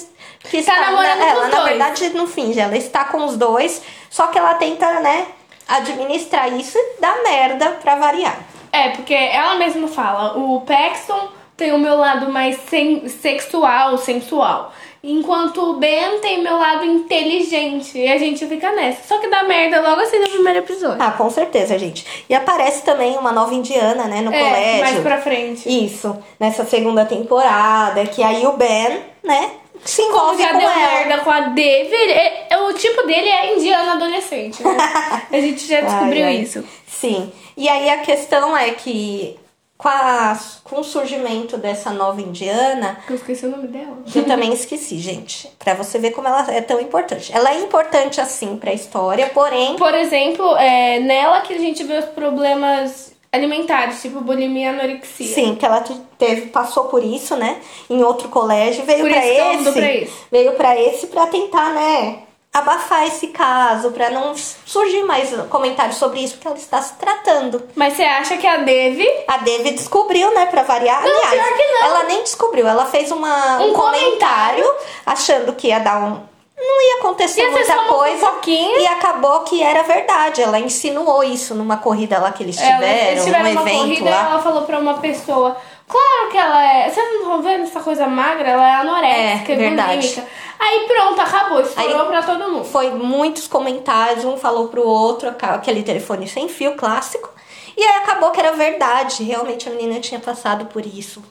que 0.51 0.57
está 0.59 0.81
namorando 0.81 1.19
com 1.19 1.25
ela 1.25 1.45
os 1.45 1.51
na 1.51 1.57
dois. 1.57 1.69
verdade 1.69 2.09
não 2.11 2.27
finge, 2.27 2.59
ela 2.61 2.77
está 2.77 3.05
com 3.05 3.25
os 3.25 3.37
dois, 3.37 3.83
só 4.11 4.29
que 4.29 4.39
ela 4.39 4.55
tenta, 4.55 5.01
né, 5.01 5.27
administrar 5.69 6.53
isso 6.53 6.77
e 6.79 7.01
dá 7.01 7.15
merda 7.23 7.71
pra 7.83 7.97
variar. 7.97 8.39
É, 8.73 8.91
porque 8.91 9.15
ela 9.15 9.55
mesma 9.55 9.89
fala, 9.89 10.37
o 10.37 10.61
Paxton 10.63 11.29
tem 11.57 11.73
o 11.73 11.79
meu 11.79 11.97
lado 11.97 12.29
mais 12.33 12.57
sen- 12.69 13.09
sexual, 13.09 13.97
sensual. 13.99 14.73
Enquanto 15.07 15.61
o 15.63 15.75
Ben 15.75 16.19
tem 16.21 16.43
meu 16.43 16.57
lado 16.57 16.85
inteligente. 16.85 17.99
E 17.99 18.09
a 18.09 18.17
gente 18.17 18.47
fica 18.47 18.73
nessa. 18.73 19.07
Só 19.07 19.19
que 19.21 19.29
dá 19.29 19.43
merda 19.45 19.81
logo 19.83 20.01
assim 20.01 20.19
no 20.19 20.29
primeiro 20.31 20.61
episódio. 20.61 20.97
Ah, 20.99 21.11
com 21.11 21.29
certeza, 21.29 21.79
gente. 21.79 22.07
E 22.29 22.35
aparece 22.35 22.83
também 22.85 23.17
uma 23.19 23.31
nova 23.31 23.53
indiana, 23.55 24.05
né, 24.05 24.23
no 24.23 24.33
é, 24.33 24.39
colégio. 24.39 24.81
mais 24.81 24.99
pra 25.01 25.21
frente. 25.21 25.69
Isso, 25.85 26.17
nessa 26.41 26.65
segunda 26.65 27.05
temporada, 27.05 28.07
que 28.07 28.23
aí 28.23 28.47
o 28.47 28.53
Ben, 28.55 29.01
né, 29.23 29.51
se 29.85 30.01
envolve 30.01 30.43
já 30.43 30.53
com 30.53 30.59
deu 30.59 30.69
ela. 30.71 30.77
merda 30.93 31.19
com 31.19 31.31
a 31.31 31.41
Devi, 31.41 31.95
é- 31.95 32.47
é- 32.51 32.59
o 32.63 32.73
tipo 32.73 33.03
dele 33.07 33.29
é 33.29 33.55
indiano 33.55 33.93
adolescente, 33.93 34.63
né? 34.63 34.77
a 35.31 35.37
gente 35.41 35.67
já 35.67 35.83
descobriu 35.83 36.25
Ai, 36.25 36.37
ai. 36.37 36.43
isso. 36.43 36.65
Sim. 36.87 37.31
E 37.57 37.69
aí 37.69 37.91
a 37.91 37.99
questão 37.99 38.57
é 38.57 38.71
que 38.71 39.37
com, 39.77 39.89
a- 39.89 40.39
com 40.63 40.81
o 40.81 40.85
surgimento 40.85 41.57
dessa 41.59 41.91
nova 41.91 42.21
indiana, 42.21 42.99
Eu 43.09 43.17
esqueci 43.17 43.45
o 43.47 43.51
nome 43.51 43.69
dela. 43.69 43.99
eu 44.15 44.25
também 44.25 44.53
esqueci, 44.53 44.99
gente, 44.99 45.51
Pra 45.59 45.75
você 45.75 45.99
ver 45.99 46.13
como 46.13 46.29
ela 46.29 46.51
é 46.53 46.61
tão 46.61 46.81
importante. 46.81 47.33
Ela 47.35 47.51
é 47.51 47.61
importante 47.61 48.21
assim 48.21 48.57
pra 48.57 48.73
história, 48.73 49.29
porém 49.35 49.77
Por 49.77 49.95
exemplo, 49.95 50.57
é 50.57 51.01
nela 51.01 51.41
que 51.41 51.55
a 51.55 51.59
gente 51.59 51.83
vê 51.85 51.99
os 51.99 52.05
problemas 52.07 53.13
alimentares, 53.33 54.01
tipo 54.01 54.21
bulimia 54.21 54.67
e 54.67 54.69
anorexia. 54.69 55.27
Sim, 55.35 55.57
que 55.57 55.67
ela 55.67 55.81
te- 55.81 56.01
teve, 56.17 56.43
passou 56.47 56.85
por 56.85 57.03
isso, 57.03 57.35
né? 57.35 57.57
Em 57.91 58.01
outro 58.05 58.29
colégio, 58.29 58.85
veio 58.85 59.05
que 59.05 59.13
ela 59.13 59.55
esse, 59.55 59.79
esse. 59.81 60.13
veio 60.31 60.53
para 60.53 60.81
esse 60.81 61.09
para 61.09 61.27
tentar, 61.27 61.71
né, 61.75 62.19
abafar 62.55 63.05
esse 63.09 63.27
caso, 63.29 63.91
pra 63.91 64.11
não 64.11 64.33
surgir 64.65 65.03
mais 65.03 65.29
comentários 65.51 65.97
sobre 65.97 66.21
isso, 66.21 66.35
porque 66.35 66.47
ela 66.47 66.57
está 66.57 66.81
se 66.81 66.95
tratando. 66.95 67.63
Mas 67.75 67.95
você 67.95 68.05
acha 68.05 68.37
que 68.37 68.47
a 68.47 68.59
Devi. 68.59 69.09
A 69.27 69.39
Devi 69.39 69.73
descobriu, 69.73 70.33
né, 70.33 70.47
pra 70.47 70.63
variar. 70.63 71.03
Não, 71.03 71.09
Aliás, 71.11 71.31
pior 71.31 71.57
que 71.57 71.67
não. 71.73 71.83
ela 71.89 72.03
nem 72.05 72.23
descobriu, 72.23 72.69
ela 72.69 72.87
fez 72.87 73.11
uma, 73.11 73.59
Um 73.59 73.71
um, 73.71 73.73
comentário, 73.73 74.63
comentário. 74.63 74.75
achando 75.05 75.53
que 75.55 75.67
ia 75.69 75.81
dar 75.81 75.99
um. 75.99 76.33
Não 76.57 76.83
ia 76.83 76.99
acontecer 77.01 77.43
Ia 77.43 77.51
muita 77.51 77.75
coisa. 77.83 78.27
fofoquinha. 78.27 78.79
E 78.79 78.87
acabou 78.87 79.41
que 79.41 79.61
era 79.61 79.83
verdade. 79.83 80.41
Ela 80.41 80.59
insinuou 80.61 81.23
isso 81.25 81.53
numa 81.55 81.77
corrida 81.79 82.19
lá 82.21 82.31
que 82.31 82.45
eles 82.45 82.57
Ela, 82.59 82.75
tiveram, 82.75 83.09
eles 83.11 83.25
tiveram 83.25 83.51
uma 83.51 83.61
evento 83.63 83.79
corrida 83.81 84.11
lá. 84.11 84.31
ela 84.31 84.43
falou 84.43 84.63
pra 84.63 84.79
uma 84.79 84.95
pessoa. 84.95 85.57
Claro 85.87 86.31
que 86.31 86.37
ela 86.39 86.63
é. 86.65 86.89
Vocês 86.91 87.07
não 87.13 87.19
estão 87.21 87.43
vendo 87.43 87.63
essa 87.65 87.81
coisa 87.81 88.07
magra? 88.07 88.49
Ela 88.49 88.69
é 88.69 88.75
anoréxica, 88.77 89.53
É, 89.53 89.57
verdade. 89.57 89.97
bulímica. 89.99 90.27
Aí 90.59 90.87
pronto, 90.89 91.21
acabou. 91.21 91.61
Estourou 91.61 92.01
Aí- 92.03 92.07
pra 92.09 92.23
todo 92.23 92.51
mundo. 92.51 92.65
Foi 92.65 92.91
muitos 92.91 93.47
comentários, 93.47 94.25
um 94.25 94.37
falou 94.37 94.69
pro 94.69 94.87
outro, 94.87 95.29
aquele 95.29 95.83
telefone 95.83 96.27
sem 96.27 96.49
fio 96.49 96.75
clássico. 96.75 97.29
E 97.77 97.83
aí 97.83 97.97
acabou 97.99 98.31
que 98.31 98.41
era 98.41 98.53
verdade. 98.53 99.23
Realmente 99.25 99.69
a 99.69 99.73
menina 99.73 100.01
tinha 100.01 100.21
passado 100.21 100.67
por 100.67 100.87
isso. 100.87 101.23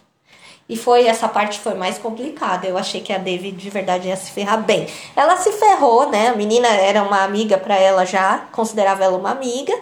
E 0.70 0.78
foi 0.78 1.08
essa 1.08 1.28
parte 1.28 1.60
foi 1.60 1.74
mais 1.74 1.98
complicada. 1.98 2.66
Eu 2.68 2.78
achei 2.78 3.02
que 3.02 3.12
a 3.12 3.18
Devi 3.18 3.52
de 3.52 3.70
verdade 3.70 4.08
ia 4.08 4.16
se 4.16 4.32
ferrar 4.32 4.62
bem. 4.62 4.88
Ela 5.16 5.36
se 5.36 5.52
ferrou, 5.54 6.10
né? 6.10 6.30
A 6.30 6.36
menina 6.36 6.68
era 6.68 7.02
uma 7.04 7.24
amiga 7.24 7.58
pra 7.58 7.76
ela 7.76 8.06
já, 8.06 8.44
considerava 8.52 9.04
ela 9.04 9.18
uma 9.18 9.32
amiga. 9.32 9.74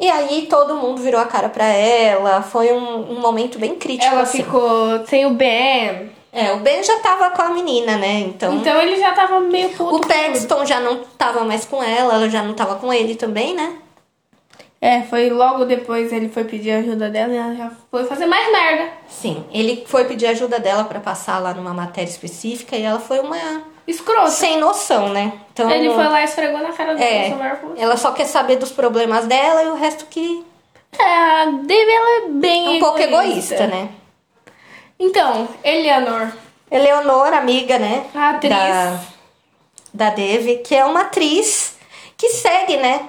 E 0.00 0.08
aí 0.08 0.46
todo 0.48 0.76
mundo 0.76 1.02
virou 1.02 1.20
a 1.20 1.26
cara 1.26 1.50
pra 1.50 1.66
ela. 1.66 2.40
Foi 2.40 2.72
um, 2.72 3.12
um 3.12 3.20
momento 3.20 3.58
bem 3.58 3.76
crítico. 3.76 4.10
Ela 4.10 4.22
assim. 4.22 4.42
ficou 4.42 5.06
sem 5.06 5.26
o 5.26 5.30
Ben. 5.30 6.10
É, 6.32 6.52
o 6.52 6.60
Ben 6.60 6.82
já 6.82 6.98
tava 7.00 7.30
com 7.30 7.42
a 7.42 7.50
menina, 7.50 7.98
né? 7.98 8.20
Então. 8.20 8.54
Então 8.54 8.80
ele 8.80 8.96
já 8.98 9.12
tava 9.12 9.40
meio 9.40 9.68
puto. 9.70 9.96
o 9.96 10.00
Paxton 10.00 10.64
já 10.64 10.80
não 10.80 11.02
tava 11.18 11.44
mais 11.44 11.64
com 11.64 11.82
ela, 11.82 12.14
ela 12.14 12.30
já 12.30 12.42
não 12.42 12.54
tava 12.54 12.76
com 12.76 12.92
ele 12.92 13.14
também, 13.14 13.54
né? 13.54 13.76
É, 14.80 15.02
foi 15.02 15.28
logo 15.28 15.66
depois 15.66 16.10
ele 16.10 16.30
foi 16.30 16.44
pedir 16.44 16.70
ajuda 16.70 17.10
dela 17.10 17.34
e 17.34 17.36
ela 17.36 17.54
já 17.54 17.70
foi 17.90 18.04
fazer 18.04 18.24
mais 18.24 18.50
merda. 18.50 18.90
Sim, 19.06 19.44
ele 19.52 19.84
foi 19.86 20.04
pedir 20.06 20.26
ajuda 20.26 20.58
dela 20.58 20.84
pra 20.84 21.00
passar 21.00 21.38
lá 21.38 21.52
numa 21.52 21.74
matéria 21.74 22.08
específica 22.08 22.76
e 22.76 22.82
ela 22.82 22.98
foi 22.98 23.18
uma 23.18 23.36
Escroto. 23.90 24.30
sem 24.30 24.58
noção, 24.58 25.08
né? 25.10 25.32
Então 25.52 25.70
Ele 25.70 25.90
foi 25.92 26.04
lá 26.08 26.20
e 26.20 26.24
esfregou 26.24 26.60
na 26.60 26.72
cara 26.72 26.94
do 26.94 27.02
é, 27.02 27.28
Bolsonaro. 27.28 27.74
ela 27.76 27.96
só 27.96 28.12
quer 28.12 28.24
saber 28.26 28.56
dos 28.56 28.70
problemas 28.72 29.26
dela 29.26 29.62
e 29.64 29.68
o 29.68 29.74
resto 29.74 30.06
que 30.06 30.44
É, 30.98 31.04
a 31.04 31.44
Devi 31.46 31.90
ela 31.92 32.10
é 32.26 32.28
bem 32.30 32.66
é 32.66 32.70
um 32.76 32.80
pouco 32.80 33.00
egoísta, 33.00 33.66
né? 33.66 33.88
Então, 34.98 35.48
Eleanor. 35.64 36.30
Eleonora, 36.70 37.38
amiga, 37.38 37.78
né? 37.78 38.06
A 38.14 38.30
atriz. 38.30 38.50
Da, 38.52 39.00
da 39.92 40.10
Devi, 40.10 40.58
que 40.58 40.74
é 40.74 40.84
uma 40.84 41.00
atriz 41.02 41.76
que 42.16 42.28
segue, 42.30 42.76
né? 42.76 43.08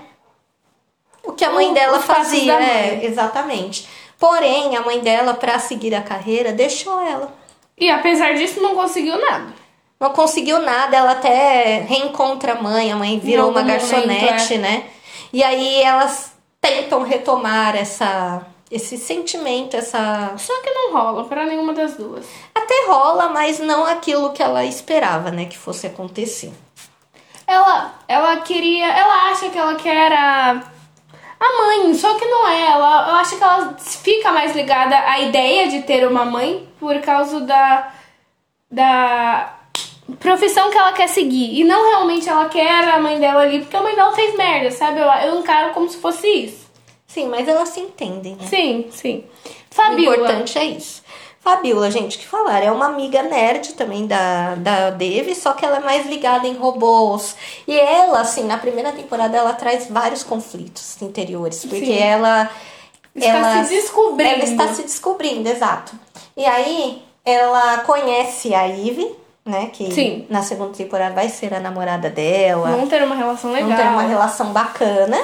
O 1.23 1.33
que 1.33 1.45
a 1.45 1.51
mãe 1.51 1.69
O- 1.69 1.73
dela 1.73 1.99
fazia. 1.99 2.53
da 2.53 2.59
mãe. 2.59 2.67
É, 2.69 3.05
exatamente. 3.05 3.87
Porém, 4.17 4.75
a 4.77 4.81
mãe 4.81 4.99
dela, 4.99 5.33
pra 5.33 5.59
seguir 5.59 5.93
a 5.93 6.01
carreira, 6.01 6.51
deixou 6.51 6.99
ela. 7.01 7.33
E 7.77 7.89
apesar 7.89 8.33
disso, 8.35 8.61
não 8.61 8.73
conseguiu 8.75 9.19
nada. 9.19 9.53
Não 10.01 10.09
conseguiu 10.09 10.59
nada, 10.63 10.97
ela 10.97 11.11
até 11.11 11.85
reencontra 11.87 12.53
a 12.53 12.61
mãe, 12.61 12.91
a 12.91 12.95
mãe 12.95 13.19
virou 13.19 13.51
uma 13.51 13.61
garçonete, 13.61 14.25
momento, 14.25 14.53
é. 14.53 14.57
né? 14.57 14.83
E 15.31 15.43
aí 15.43 15.83
elas 15.83 16.35
tentam 16.59 17.03
retomar 17.03 17.75
essa, 17.75 18.41
esse 18.71 18.97
sentimento, 18.97 19.77
essa. 19.77 20.33
Só 20.39 20.59
que 20.63 20.71
não 20.71 20.91
rola 20.91 21.25
pra 21.25 21.45
nenhuma 21.45 21.71
das 21.71 21.97
duas. 21.97 22.25
Até 22.55 22.87
rola, 22.87 23.29
mas 23.29 23.59
não 23.59 23.85
aquilo 23.85 24.31
que 24.31 24.41
ela 24.41 24.65
esperava, 24.65 25.29
né, 25.29 25.45
que 25.45 25.55
fosse 25.55 25.85
acontecer. 25.85 26.51
Ela, 27.45 27.93
ela 28.07 28.37
queria. 28.37 28.91
Ela 28.91 29.31
acha 29.31 29.49
que 29.51 29.57
ela 29.57 29.75
quer 29.75 30.11
a, 30.13 30.63
a 31.39 31.57
mãe, 31.59 31.93
só 31.93 32.17
que 32.17 32.25
não 32.25 32.47
é. 32.47 32.71
Ela, 32.71 33.09
eu 33.09 33.15
acho 33.17 33.37
que 33.37 33.43
ela 33.43 33.75
fica 33.77 34.31
mais 34.31 34.55
ligada 34.55 34.97
à 34.97 35.19
ideia 35.19 35.69
de 35.69 35.83
ter 35.83 36.07
uma 36.07 36.25
mãe 36.25 36.67
por 36.79 36.99
causa 37.01 37.39
da. 37.41 37.93
da 38.71 39.60
profissão 40.19 40.69
que 40.69 40.77
ela 40.77 40.93
quer 40.93 41.07
seguir. 41.07 41.59
E 41.59 41.63
não 41.63 41.89
realmente 41.89 42.27
ela 42.27 42.49
quer 42.49 42.87
a 42.87 42.99
mãe 42.99 43.19
dela 43.19 43.41
ali, 43.41 43.59
porque 43.59 43.75
a 43.75 43.81
mãe 43.81 43.95
dela 43.95 44.13
fez 44.13 44.35
merda, 44.35 44.71
sabe? 44.71 44.99
Eu, 44.99 45.05
eu 45.05 45.39
encaro 45.39 45.73
como 45.73 45.89
se 45.89 45.97
fosse 45.97 46.27
isso. 46.27 46.69
Sim, 47.07 47.27
mas 47.27 47.47
elas 47.47 47.69
se 47.69 47.79
entendem, 47.81 48.35
né? 48.35 48.47
Sim, 48.47 48.87
sim. 48.89 49.23
O 49.69 49.75
Fabiola. 49.75 50.15
importante 50.15 50.57
é 50.57 50.65
isso. 50.65 51.01
Fabiola, 51.41 51.89
gente, 51.89 52.19
que 52.19 52.27
falar, 52.27 52.63
é 52.63 52.71
uma 52.71 52.85
amiga 52.85 53.23
nerd 53.23 53.73
também 53.73 54.05
da, 54.05 54.53
da 54.55 54.91
Devi, 54.91 55.33
só 55.33 55.53
que 55.53 55.65
ela 55.65 55.77
é 55.77 55.79
mais 55.79 56.05
ligada 56.05 56.47
em 56.47 56.53
robôs. 56.53 57.35
E 57.67 57.77
ela, 57.77 58.21
assim, 58.21 58.43
na 58.43 58.57
primeira 58.57 58.91
temporada, 58.91 59.35
ela 59.35 59.53
traz 59.53 59.87
vários 59.89 60.23
conflitos 60.23 61.01
interiores, 61.01 61.65
porque 61.65 61.85
Sim. 61.85 61.97
ela. 61.97 62.49
Está 63.15 63.29
ela, 63.29 63.63
se 63.63 63.73
descobrindo. 63.73 64.33
Ela 64.35 64.43
está 64.43 64.67
se 64.73 64.83
descobrindo, 64.83 65.49
exato. 65.49 65.93
E 66.37 66.45
aí, 66.45 67.01
ela 67.25 67.79
conhece 67.79 68.53
a 68.53 68.65
Ivy, 68.65 69.13
né? 69.45 69.69
Que 69.73 69.91
Sim. 69.91 70.25
na 70.29 70.41
segunda 70.41 70.75
temporada 70.75 71.15
vai 71.15 71.29
ser 71.29 71.53
a 71.53 71.59
namorada 71.59 72.09
dela. 72.09 72.71
Vão 72.71 72.87
ter 72.87 73.03
uma 73.03 73.15
relação 73.15 73.51
legal. 73.51 73.69
Não 73.69 73.77
ter 73.77 73.83
uma 73.83 74.03
relação 74.03 74.53
bacana. 74.53 75.17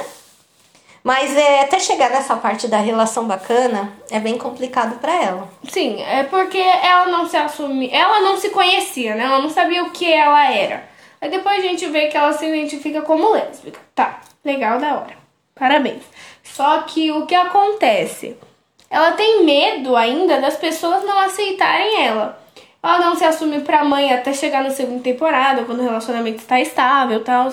Mas 1.02 1.34
é, 1.36 1.62
até 1.62 1.78
chegar 1.78 2.10
nessa 2.10 2.36
parte 2.36 2.68
da 2.68 2.78
relação 2.78 3.26
bacana 3.26 3.92
é 4.10 4.18
bem 4.20 4.36
complicado 4.36 4.98
pra 4.98 5.14
ela. 5.14 5.48
Sim, 5.68 6.02
é 6.02 6.24
porque 6.24 6.58
ela 6.58 7.06
não 7.06 7.26
se 7.28 7.36
assumia, 7.36 7.96
ela 7.96 8.20
não 8.20 8.36
se 8.36 8.50
conhecia, 8.50 9.14
né? 9.14 9.24
Ela 9.24 9.40
não 9.40 9.48
sabia 9.48 9.84
o 9.84 9.90
que 9.90 10.12
ela 10.12 10.52
era. 10.52 10.88
Aí 11.20 11.30
depois 11.30 11.58
a 11.58 11.62
gente 11.62 11.86
vê 11.86 12.08
que 12.08 12.16
ela 12.16 12.32
se 12.32 12.46
identifica 12.46 13.02
como 13.02 13.32
lésbica. 13.32 13.80
Tá, 13.94 14.20
legal, 14.44 14.78
da 14.78 14.94
hora. 14.94 15.16
Parabéns. 15.54 16.02
Só 16.42 16.82
que 16.82 17.10
o 17.10 17.26
que 17.26 17.34
acontece? 17.34 18.36
Ela 18.90 19.12
tem 19.12 19.44
medo 19.44 19.96
ainda 19.96 20.40
das 20.40 20.56
pessoas 20.56 21.04
não 21.04 21.18
aceitarem 21.18 22.04
ela. 22.04 22.40
Ela 22.82 22.98
não 22.98 23.16
se 23.16 23.24
assume 23.24 23.60
pra 23.60 23.84
mãe 23.84 24.12
até 24.12 24.32
chegar 24.32 24.62
na 24.62 24.70
segunda 24.70 25.02
temporada, 25.02 25.64
quando 25.64 25.80
o 25.80 25.84
relacionamento 25.84 26.38
está 26.38 26.60
estável 26.60 27.20
e 27.20 27.24
tal. 27.24 27.52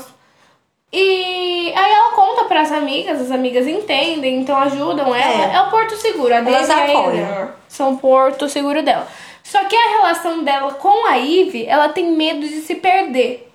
E 0.94 1.74
aí 1.76 1.92
ela 1.92 2.12
conta 2.12 2.46
pras 2.46 2.72
amigas, 2.72 3.20
as 3.20 3.32
amigas 3.32 3.68
entendem, 3.68 4.40
então 4.40 4.56
ajudam 4.58 5.14
ela. 5.14 5.52
É. 5.52 5.56
É, 5.56 5.62
o 5.62 5.70
porto 5.70 5.96
seguro. 5.98 6.34
A 6.34 6.38
Elas 6.38 6.70
e 6.70 6.72
a. 6.72 6.88
Eleanor 6.88 7.50
são 7.68 7.94
o 7.94 7.98
porto 7.98 8.48
seguro 8.48 8.82
dela. 8.82 9.08
Só 9.44 9.64
que 9.66 9.76
a 9.76 9.90
relação 9.90 10.44
dela 10.44 10.74
com 10.74 11.06
a 11.08 11.16
Ivy, 11.18 11.66
ela 11.66 11.90
tem 11.90 12.12
medo 12.12 12.48
de 12.48 12.62
se 12.62 12.76
perder. 12.76 13.52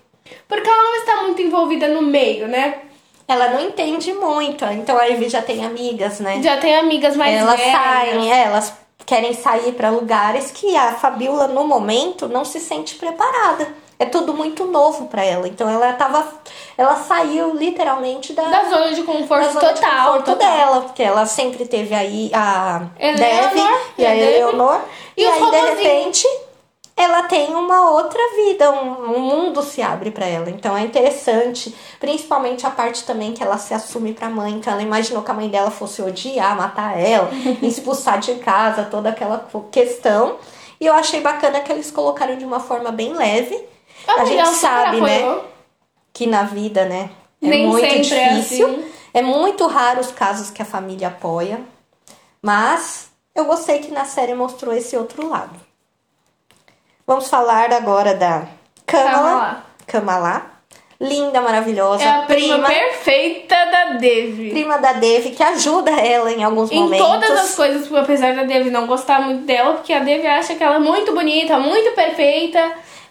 Porque 0.47 0.69
ela 0.69 0.83
não 0.83 0.97
está 0.97 1.23
muito 1.23 1.41
envolvida 1.41 1.89
no 1.89 2.03
meio, 2.03 2.47
né? 2.47 2.75
Ela 3.27 3.49
não 3.49 3.61
entende 3.61 4.13
muito, 4.13 4.65
então 4.65 4.99
a 4.99 5.05
Ivy 5.07 5.29
já 5.29 5.41
tem 5.41 5.65
amigas, 5.65 6.19
né? 6.21 6.43
Já 6.43 6.57
tem 6.57 6.77
amigas 6.77 7.17
mais 7.17 7.37
elas 7.37 7.59
velhas. 7.59 7.73
saem, 7.73 8.33
é, 8.33 8.45
elas 8.45 8.75
querem 9.11 9.35
sair 9.35 9.73
pra 9.73 9.91
lugares 9.91 10.53
que 10.53 10.77
a 10.77 10.93
Fabiola 10.93 11.49
no 11.49 11.67
momento 11.67 12.29
não 12.29 12.45
se 12.45 12.61
sente 12.61 12.95
preparada. 12.95 13.67
É 13.99 14.05
tudo 14.07 14.33
muito 14.33 14.67
novo 14.67 15.09
pra 15.09 15.25
ela. 15.25 15.49
Então 15.49 15.69
ela 15.69 15.93
tava 15.95 16.25
ela 16.79 16.95
saiu 16.95 17.53
literalmente 17.57 18.33
da 18.33 18.45
Da 18.45 18.71
zona 18.71 18.95
de 18.95 19.03
conforto 19.03 19.43
da 19.43 19.51
zona 19.51 19.73
de 19.73 19.81
total. 19.81 20.07
conforto 20.07 20.25
total. 20.27 20.37
dela, 20.57 20.81
porque 20.83 21.03
ela 21.03 21.27
sempre 21.27 21.67
teve 21.67 21.93
aí 21.93 22.31
a 22.33 22.83
Eleanor 23.01 23.51
Dev 23.51 23.69
e 23.99 24.07
a 24.07 24.17
Eleonor 24.17 24.81
e 25.17 25.23
e, 25.23 25.27
aí 25.27 25.51
de 25.51 25.57
repente 25.57 26.29
ela 27.03 27.23
tem 27.25 27.55
uma 27.55 27.91
outra 27.93 28.21
vida, 28.37 28.71
um, 28.71 29.17
um 29.17 29.19
mundo 29.21 29.63
se 29.63 29.81
abre 29.81 30.11
pra 30.11 30.27
ela. 30.27 30.51
Então 30.51 30.77
é 30.77 30.83
interessante, 30.83 31.75
principalmente 31.99 32.67
a 32.67 32.71
parte 32.71 33.05
também 33.05 33.33
que 33.33 33.43
ela 33.43 33.57
se 33.59 33.73
assume 33.73 34.13
pra 34.13 34.29
mãe. 34.29 34.53
Então 34.53 34.73
ela 34.73 34.83
imaginou 34.83 35.23
que 35.23 35.31
a 35.31 35.35
mãe 35.35 35.49
dela 35.49 35.71
fosse 35.71 36.03
odiar, 36.03 36.57
matar 36.57 36.99
ela, 36.99 37.31
expulsar 37.63 38.19
de 38.19 38.35
casa, 38.37 38.85
toda 38.85 39.09
aquela 39.09 39.49
questão. 39.71 40.37
E 40.81 40.87
eu 40.87 40.95
achei 40.95 41.21
bacana 41.21 41.61
que 41.61 41.71
eles 41.73 41.91
colocaram 41.91 42.37
de 42.37 42.45
uma 42.45 42.61
forma 42.61 42.91
bem 42.91 43.13
leve. 43.15 43.59
A 44.07 44.23
A 44.23 44.25
gente 44.25 44.49
sabe, 44.49 45.01
né? 45.01 45.19
apoiou. 45.23 45.45
que 46.13 46.27
na 46.27 46.43
vida, 46.43 46.85
né, 46.87 47.11
é 47.43 47.47
Nem 47.47 47.67
muito 47.67 47.85
é 47.85 47.99
difícil. 47.99 48.67
assim. 48.67 48.85
É 49.13 49.23
muito 49.23 49.67
raro 49.67 50.01
os 50.01 50.11
casos 50.13 50.51
que 50.51 50.63
a 50.63 50.65
família 50.65 51.09
apoia, 51.09 51.61
mas 52.41 53.11
eu 53.35 53.45
gostei 53.45 53.81
que 53.81 53.91
na 53.91 54.05
série 54.05 54.35
mostrou 54.35 54.73
esse 54.75 54.97
outro 54.97 55.29
lado. 55.29 55.59
Vamos 57.11 57.27
falar 57.29 57.73
agora 57.73 58.15
da 58.15 58.43
Kamala. 58.87 59.65
Kamala. 59.85 60.43
Linda, 61.01 61.41
maravilhosa, 61.41 62.05
É 62.05 62.09
a 62.09 62.19
prima, 62.23 62.55
prima, 62.55 62.69
perfeita 62.69 63.57
da 63.67 63.85
Devi. 63.99 64.51
prima 64.51 64.79
da 64.79 64.93
Devi, 64.93 65.31
que 65.31 65.43
ajuda 65.43 65.91
ela 65.91 66.31
em 66.31 66.45
alguns 66.45 66.71
Em 66.71 66.79
momentos. 66.83 67.05
todas 67.05 67.31
as 67.33 67.57
coisas, 67.57 67.93
apesar 67.93 68.37
da 68.37 68.45
Devi 68.45 68.71
não 68.71 68.87
gostar 68.87 69.23
muito 69.23 69.43
dela, 69.45 69.75
porque 69.75 69.93
a 69.93 69.99
Devi 69.99 70.25
acha 70.25 70.55
que 70.55 70.63
ela 70.63 70.77
é 70.77 70.79
muito 70.79 71.13
bonita, 71.13 71.59
muito 71.59 71.91
perfeita. 71.97 72.61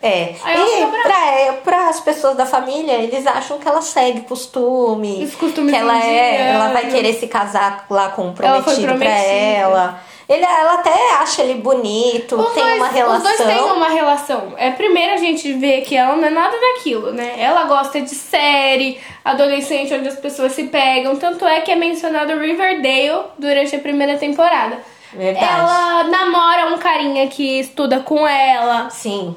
É. 0.02 0.34
Ela 0.46 0.66
E 0.80 1.02
pra, 1.04 1.26
é, 1.36 1.52
pra 1.62 1.90
as 1.90 2.00
pessoas 2.00 2.38
da 2.38 2.46
família, 2.46 2.94
eles 2.94 3.28
acham 3.28 3.58
que 3.60 3.68
ela 3.68 3.82
segue 3.82 4.22
costume. 4.22 5.26
Os 5.26 5.36
costumes 5.36 5.74
que 5.74 5.78
ela 5.78 6.02
é, 6.02 6.52
ela 6.54 6.70
vai 6.70 6.86
querer 6.90 7.16
se 7.16 7.28
casar 7.28 7.86
lá 7.90 8.08
com 8.12 8.28
um 8.28 8.34
Ela 8.42 8.64
foi 8.64 8.76
prometido 8.76 8.88
pra 8.88 8.96
prometida. 8.96 9.28
ela. 9.30 10.00
Ele, 10.30 10.46
ela 10.46 10.76
até 10.76 11.14
acha 11.16 11.42
ele 11.42 11.56
bonito, 11.56 12.40
Os 12.40 12.54
tem 12.54 12.64
dois, 12.64 12.76
uma 12.76 12.88
relação. 12.88 13.18
Os 13.18 13.24
dois 13.24 13.50
têm 13.50 13.64
uma 13.72 13.90
relação. 13.90 14.54
É, 14.58 14.70
primeiro 14.70 15.14
a 15.14 15.18
gente 15.18 15.52
vê 15.54 15.82
que 15.82 15.98
ela 15.98 16.16
não 16.16 16.24
é 16.24 16.30
nada 16.30 16.56
daquilo, 16.56 17.12
né? 17.12 17.34
Ela 17.40 17.64
gosta 17.64 18.00
de 18.00 18.12
série, 18.12 19.00
adolescente, 19.26 19.92
onde 19.92 20.08
as 20.08 20.20
pessoas 20.20 20.52
se 20.52 20.66
pegam. 20.66 21.16
Tanto 21.16 21.48
é 21.48 21.62
que 21.62 21.72
é 21.72 21.76
mencionado 21.76 22.38
Riverdale 22.38 23.24
durante 23.40 23.76
a 23.76 23.80
primeira 23.80 24.18
temporada. 24.18 24.78
Verdade. 25.12 25.44
Ela 25.44 26.04
namora 26.04 26.76
um 26.76 26.78
carinha 26.78 27.26
que 27.26 27.60
estuda 27.62 28.02
com 28.02 28.28
ela, 28.28 28.88
Sim. 28.92 29.36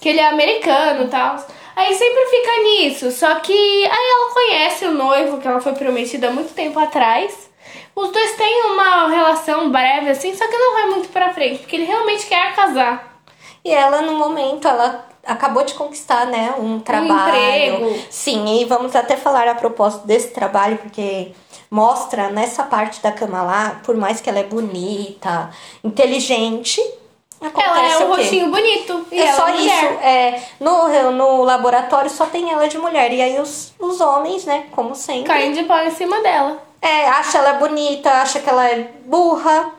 que 0.00 0.08
ele 0.08 0.18
é 0.18 0.26
americano 0.26 1.04
e 1.04 1.08
tal. 1.08 1.36
Aí 1.76 1.94
sempre 1.94 2.26
fica 2.26 2.50
nisso. 2.64 3.12
Só 3.12 3.36
que 3.36 3.52
aí 3.52 4.10
ela 4.10 4.34
conhece 4.34 4.84
o 4.86 4.90
noivo, 4.90 5.38
que 5.38 5.46
ela 5.46 5.60
foi 5.60 5.74
prometida 5.74 6.26
há 6.26 6.32
muito 6.32 6.52
tempo 6.52 6.80
atrás. 6.80 7.48
Os 7.94 8.10
dois 8.10 8.36
têm 8.36 8.64
uma 8.70 9.08
relação 9.08 9.70
breve, 9.70 10.10
assim, 10.10 10.34
só 10.34 10.46
que 10.46 10.56
não 10.56 10.74
vai 10.74 10.86
muito 10.86 11.08
pra 11.10 11.32
frente, 11.32 11.58
porque 11.58 11.76
ele 11.76 11.84
realmente 11.84 12.26
quer 12.26 12.54
casar. 12.54 13.20
E 13.64 13.70
ela, 13.70 14.02
no 14.02 14.14
momento, 14.14 14.66
ela 14.66 15.06
acabou 15.24 15.64
de 15.64 15.74
conquistar, 15.74 16.26
né, 16.26 16.54
um 16.58 16.80
trabalho. 16.80 17.76
emprego. 17.84 18.02
Sim, 18.10 18.60
e 18.60 18.64
vamos 18.64 18.96
até 18.96 19.16
falar 19.16 19.46
a 19.46 19.54
propósito 19.54 20.06
desse 20.06 20.28
trabalho, 20.28 20.78
porque 20.78 21.32
mostra 21.70 22.28
nessa 22.30 22.64
parte 22.64 23.00
da 23.02 23.12
cama 23.12 23.42
lá, 23.42 23.80
por 23.84 23.96
mais 23.96 24.20
que 24.20 24.28
ela 24.28 24.40
é 24.40 24.44
bonita, 24.44 25.50
inteligente, 25.84 26.80
acontece 27.40 27.68
ela 27.78 27.92
é 27.92 27.98
um 27.98 28.08
rostinho 28.08 28.50
bonito. 28.50 29.06
E 29.12 29.20
É 29.20 29.26
ela 29.26 29.36
só 29.36 29.48
é 29.48 29.56
isso. 29.56 29.86
É, 30.02 30.42
no, 30.60 31.10
no 31.12 31.42
laboratório 31.44 32.10
só 32.10 32.26
tem 32.26 32.50
ela 32.50 32.68
de 32.68 32.78
mulher. 32.78 33.12
E 33.12 33.20
aí 33.20 33.40
os, 33.40 33.72
os 33.78 34.00
homens, 34.00 34.44
né, 34.44 34.66
como 34.72 34.94
sempre, 34.94 35.24
Caem 35.24 35.52
de 35.52 35.62
pau 35.64 35.84
em 35.84 35.90
cima 35.90 36.20
dela. 36.20 36.71
É, 36.82 37.08
acha 37.08 37.38
ela 37.38 37.52
bonita, 37.54 38.10
acha 38.10 38.40
que 38.40 38.50
ela 38.50 38.68
é 38.68 38.90
burra. 39.06 39.70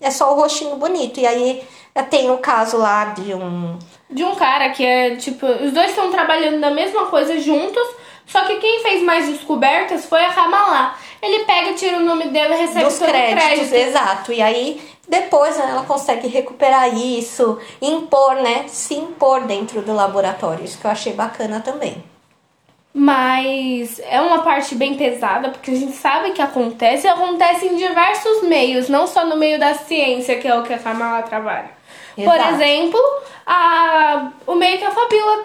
É 0.00 0.10
só 0.10 0.32
o 0.32 0.40
rostinho 0.40 0.76
bonito. 0.76 1.20
E 1.20 1.26
aí 1.26 1.62
é, 1.94 2.02
tem 2.02 2.30
o 2.30 2.38
caso 2.38 2.78
lá 2.78 3.06
de 3.06 3.34
um. 3.34 3.78
De 4.08 4.24
um 4.24 4.34
cara 4.34 4.70
que 4.70 4.84
é, 4.84 5.16
tipo, 5.16 5.46
os 5.46 5.72
dois 5.72 5.90
estão 5.90 6.10
trabalhando 6.10 6.58
na 6.58 6.70
mesma 6.70 7.06
coisa 7.06 7.38
juntos, 7.40 7.86
só 8.24 8.42
que 8.44 8.56
quem 8.56 8.80
fez 8.82 9.02
mais 9.02 9.28
descobertas 9.28 10.06
foi 10.06 10.24
a 10.24 10.32
Kamala. 10.32 10.94
Ele 11.20 11.44
pega, 11.44 11.74
tira 11.74 11.98
o 11.98 12.04
nome 12.04 12.28
dela 12.28 12.54
e 12.54 12.60
recebe 12.60 12.84
dos 12.84 12.98
todo 12.98 13.08
créditos, 13.08 13.44
o 13.44 13.48
crédito. 13.48 13.74
exato. 13.74 14.32
E 14.32 14.40
aí 14.40 14.80
depois 15.08 15.56
né, 15.56 15.66
ela 15.70 15.84
consegue 15.84 16.28
recuperar 16.28 16.94
isso, 16.96 17.58
impor, 17.80 18.36
né? 18.36 18.66
Se 18.68 18.94
impor 18.94 19.42
dentro 19.42 19.82
do 19.82 19.92
laboratório. 19.92 20.64
Isso 20.64 20.78
que 20.78 20.86
eu 20.86 20.90
achei 20.90 21.12
bacana 21.12 21.60
também. 21.60 22.02
Mas 22.98 24.00
é 24.08 24.18
uma 24.22 24.38
parte 24.38 24.74
bem 24.74 24.94
pesada, 24.94 25.50
porque 25.50 25.70
a 25.70 25.74
gente 25.74 25.92
sabe 25.92 26.30
que 26.30 26.40
acontece 26.40 27.06
e 27.06 27.10
acontece 27.10 27.66
em 27.66 27.76
diversos 27.76 28.44
meios, 28.44 28.88
não 28.88 29.06
só 29.06 29.26
no 29.26 29.36
meio 29.36 29.60
da 29.60 29.74
ciência, 29.74 30.38
que 30.38 30.48
é 30.48 30.58
o 30.58 30.62
que 30.62 30.72
a 30.72 30.78
Kamala 30.78 31.20
trabalha. 31.20 31.68
Por 32.14 32.34
Exato. 32.34 32.54
exemplo, 32.54 32.98
a, 33.44 34.30
o 34.46 34.54
meio 34.54 34.78
que 34.78 34.84
a 34.84 34.90
Fabiola 34.90 35.42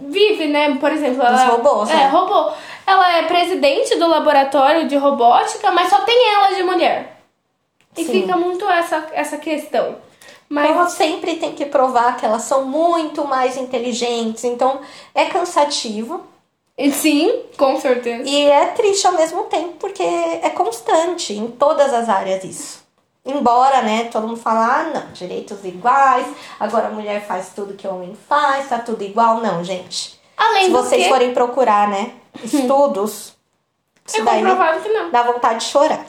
vive, 0.00 0.46
né? 0.46 0.74
Por 0.80 0.90
exemplo, 0.90 1.22
ela, 1.22 1.44
robôs, 1.44 1.90
é, 1.90 1.94
né? 1.94 2.08
robô. 2.08 2.52
Ela 2.86 3.18
é 3.18 3.22
presidente 3.24 3.94
do 3.96 4.08
laboratório 4.08 4.88
de 4.88 4.96
robótica, 4.96 5.70
mas 5.72 5.90
só 5.90 6.00
tem 6.00 6.32
ela 6.32 6.54
de 6.54 6.62
mulher. 6.62 7.18
E 7.98 8.02
Sim. 8.02 8.22
fica 8.22 8.34
muito 8.34 8.66
essa, 8.66 9.08
essa 9.12 9.36
questão. 9.36 9.96
Mas 10.48 10.70
Ela 10.70 10.88
sempre 10.88 11.36
tem 11.36 11.52
que 11.52 11.66
provar 11.66 12.16
que 12.16 12.24
elas 12.24 12.42
são 12.42 12.64
muito 12.64 13.26
mais 13.26 13.58
inteligentes, 13.58 14.44
então 14.44 14.80
é 15.14 15.26
cansativo 15.26 16.31
sim, 16.92 17.42
com 17.56 17.78
certeza. 17.78 18.28
e 18.28 18.44
é 18.44 18.66
triste 18.66 19.06
ao 19.06 19.12
mesmo 19.12 19.44
tempo, 19.44 19.74
porque 19.78 20.02
é 20.02 20.50
constante 20.50 21.32
em 21.34 21.46
todas 21.48 21.92
as 21.92 22.08
áreas 22.08 22.44
isso. 22.44 22.82
Embora, 23.24 23.82
né, 23.82 24.04
todo 24.10 24.26
mundo 24.26 24.40
fala, 24.40 24.80
ah, 24.80 24.82
não, 24.84 25.12
direitos 25.12 25.64
iguais, 25.64 26.26
agora 26.58 26.88
a 26.88 26.90
mulher 26.90 27.24
faz 27.24 27.50
tudo 27.54 27.74
que 27.74 27.86
o 27.86 27.94
homem 27.94 28.16
faz, 28.28 28.68
tá 28.68 28.80
tudo 28.80 29.04
igual. 29.04 29.40
Não, 29.40 29.62
gente. 29.62 30.20
Além 30.36 30.64
Se 30.64 30.70
vocês 30.70 31.04
que, 31.04 31.08
forem 31.08 31.32
procurar, 31.32 31.88
né, 31.88 32.14
estudos, 32.42 33.34
é 34.08 34.16
isso 34.16 34.24
daí 34.24 34.42
comprovado 34.42 34.80
que 34.80 34.88
não. 34.88 35.10
dá 35.10 35.22
vontade 35.22 35.60
de 35.60 35.70
chorar. 35.70 36.04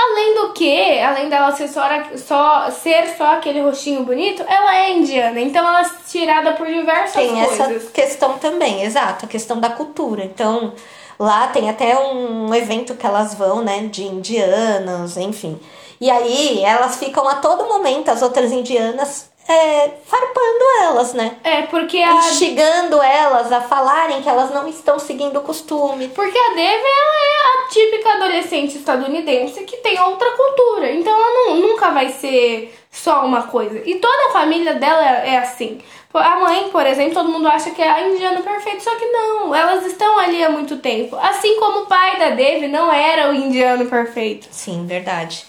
Além 0.00 0.34
do 0.36 0.52
que, 0.52 1.00
além 1.00 1.28
dela 1.28 1.50
ser 1.50 1.66
só, 1.66 1.82
só- 2.16 2.70
ser 2.70 3.16
só 3.16 3.32
aquele 3.34 3.60
rostinho 3.60 4.04
bonito, 4.04 4.44
ela 4.46 4.76
é 4.76 4.92
indiana, 4.92 5.40
então 5.40 5.66
ela 5.66 5.80
é 5.82 5.90
tirada 6.08 6.52
por 6.52 6.68
diversas 6.68 7.14
Tem 7.14 7.30
coisas. 7.44 7.60
essa 7.60 7.90
questão 7.90 8.38
também, 8.38 8.84
exato, 8.84 9.24
a 9.24 9.28
questão 9.28 9.58
da 9.58 9.70
cultura. 9.70 10.22
Então, 10.24 10.72
lá 11.18 11.48
tem 11.48 11.68
até 11.68 11.98
um 11.98 12.54
evento 12.54 12.94
que 12.94 13.04
elas 13.04 13.34
vão, 13.34 13.60
né, 13.62 13.88
de 13.90 14.04
indianas, 14.04 15.16
enfim. 15.16 15.58
E 16.00 16.08
aí, 16.08 16.62
elas 16.62 16.96
ficam 16.96 17.26
a 17.28 17.34
todo 17.34 17.64
momento, 17.68 18.08
as 18.08 18.22
outras 18.22 18.52
indianas, 18.52 19.27
é, 19.48 19.90
farpando 20.04 20.64
elas, 20.84 21.14
né? 21.14 21.36
É, 21.42 21.62
porque 21.62 21.98
a, 21.98 22.12
Instigando 22.12 23.02
elas 23.02 23.50
a 23.50 23.60
falarem 23.62 24.20
que 24.22 24.28
elas 24.28 24.50
não 24.52 24.68
estão 24.68 24.98
seguindo 24.98 25.38
o 25.38 25.42
costume. 25.42 26.08
porque 26.08 26.38
a 26.38 26.48
Devi, 26.50 26.60
ela 26.60 27.16
é 27.24 27.64
a 27.64 27.68
típica 27.68 28.12
adolescente 28.12 28.76
estadunidense 28.76 29.64
que 29.64 29.78
tem 29.78 29.98
outra 30.00 30.30
cultura, 30.32 30.92
então 30.92 31.12
ela 31.12 31.30
não- 31.46 31.56
nunca 31.56 31.90
vai 31.90 32.10
ser 32.10 32.74
só 32.90 33.24
uma 33.24 33.44
coisa. 33.44 33.80
E 33.86 33.94
toda 33.96 34.28
a 34.28 34.32
família 34.32 34.74
dela 34.74 35.02
é, 35.24 35.30
é 35.34 35.38
assim. 35.38 35.80
A 36.14 36.36
mãe, 36.36 36.68
por 36.70 36.86
exemplo, 36.86 37.14
todo 37.14 37.28
mundo 37.30 37.46
acha 37.48 37.70
que 37.70 37.82
é 37.82 37.88
a 37.90 38.08
indiana 38.08 38.40
perfeita, 38.40 38.80
só 38.80 38.94
que 38.96 39.04
não, 39.06 39.54
elas 39.54 39.84
estão 39.86 40.18
ali 40.18 40.42
há 40.42 40.48
muito 40.50 40.78
tempo. 40.78 41.16
Assim 41.16 41.58
como 41.60 41.80
o 41.80 41.86
pai 41.86 42.18
da 42.18 42.30
Devi 42.30 42.66
não 42.68 42.90
era 42.92 43.30
o 43.30 43.34
indiano 43.34 43.86
perfeito. 43.86 44.48
Sim, 44.50 44.86
verdade. 44.86 45.44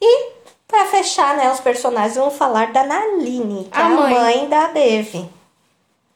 E, 0.00 0.30
pra 0.68 0.84
fechar, 0.84 1.36
né, 1.36 1.50
os 1.50 1.60
personagens, 1.60 2.16
vamos 2.16 2.36
falar 2.36 2.70
da 2.72 2.84
Naline, 2.84 3.64
que 3.72 3.78
A 3.78 3.80
é 3.80 3.84
a 3.84 3.88
mãe. 3.88 4.14
mãe 4.14 4.48
da 4.48 4.66
Devi. 4.68 5.28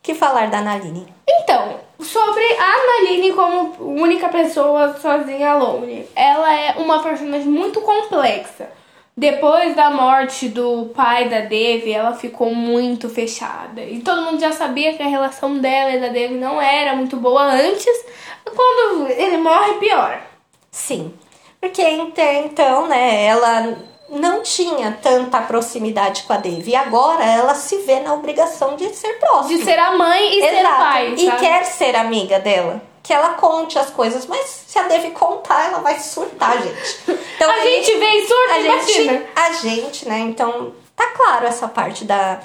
que 0.03 0.15
falar 0.15 0.51
da 0.51 0.61
Naline? 0.61 1.07
Então, 1.29 1.81
sobre 2.01 2.45
a 2.59 2.87
Naline 3.01 3.33
como 3.33 3.75
única 4.01 4.29
pessoa 4.29 4.97
sozinha 5.01 5.53
alone, 5.53 6.07
ela 6.15 6.53
é 6.53 6.75
uma 6.77 7.03
personagem 7.03 7.47
muito 7.49 7.81
complexa. 7.81 8.69
Depois 9.17 9.77
da 9.77 9.91
morte 9.91 10.49
do 10.49 10.87
pai 10.95 11.29
da 11.29 11.41
Devi, 11.41 11.93
ela 11.93 12.15
ficou 12.15 12.55
muito 12.55 13.09
fechada. 13.11 13.83
E 13.83 14.01
todo 14.01 14.23
mundo 14.23 14.41
já 14.41 14.53
sabia 14.53 14.95
que 14.95 15.03
a 15.03 15.07
relação 15.07 15.59
dela 15.59 15.93
e 15.93 16.01
da 16.01 16.09
Devi 16.09 16.35
não 16.35 16.61
era 16.61 16.97
muito 16.97 17.17
boa 17.19 17.43
antes. 17.43 18.05
Quando 18.45 19.09
ele 19.11 19.37
morre, 19.37 19.75
piora. 19.75 20.23
Sim. 20.71 21.13
Porque 21.61 21.83
até 21.83 22.41
então, 22.41 22.89
né, 22.89 23.25
ela 23.27 23.77
não 24.13 24.43
tinha 24.43 24.99
tanta 25.03 25.41
proximidade 25.41 26.25
com 26.25 26.35
a 26.35 26.37
Devi. 26.37 26.73
E 26.73 26.77
agora 26.77 27.25
ela 27.25 27.55
se 27.55 27.79
vê 27.79 27.99
na 28.01 28.13
obrigação 28.13 28.77
de 28.77 28.95
ser 28.95 29.15
próxima. 29.19 29.59
De 29.59 29.65
ser 29.65 29.79
a 29.79 29.93
mãe 29.97 30.39
e 30.39 30.41
ser 30.43 30.55
o 30.55 30.59
Exato. 30.59 30.77
pai. 30.77 31.15
e 31.17 31.27
sabe? 31.27 31.41
quer 31.41 31.65
ser 31.65 31.97
amiga 31.97 32.39
dela. 32.39 32.83
Que 33.03 33.13
ela 33.13 33.31
conte 33.31 33.79
as 33.79 33.91
coisas, 33.91 34.27
mas 34.27 34.65
se 34.67 34.79
a 34.79 34.83
Devi 34.85 35.11
contar, 35.11 35.65
ela 35.67 35.79
vai 35.79 35.99
surtar, 35.99 36.63
gente. 36.63 37.01
Então, 37.37 37.51
A 37.51 37.59
gente 37.61 37.97
vê 37.97 38.07
e 38.11 38.27
surta, 38.29 38.53
a 38.55 38.61
imagina. 38.61 39.13
gente, 39.13 39.27
a 39.35 39.53
gente, 39.55 40.09
né? 40.09 40.19
Então, 40.21 40.73
tá 40.95 41.07
claro 41.09 41.47
essa 41.47 41.67
parte 41.67 42.05
da, 42.05 42.39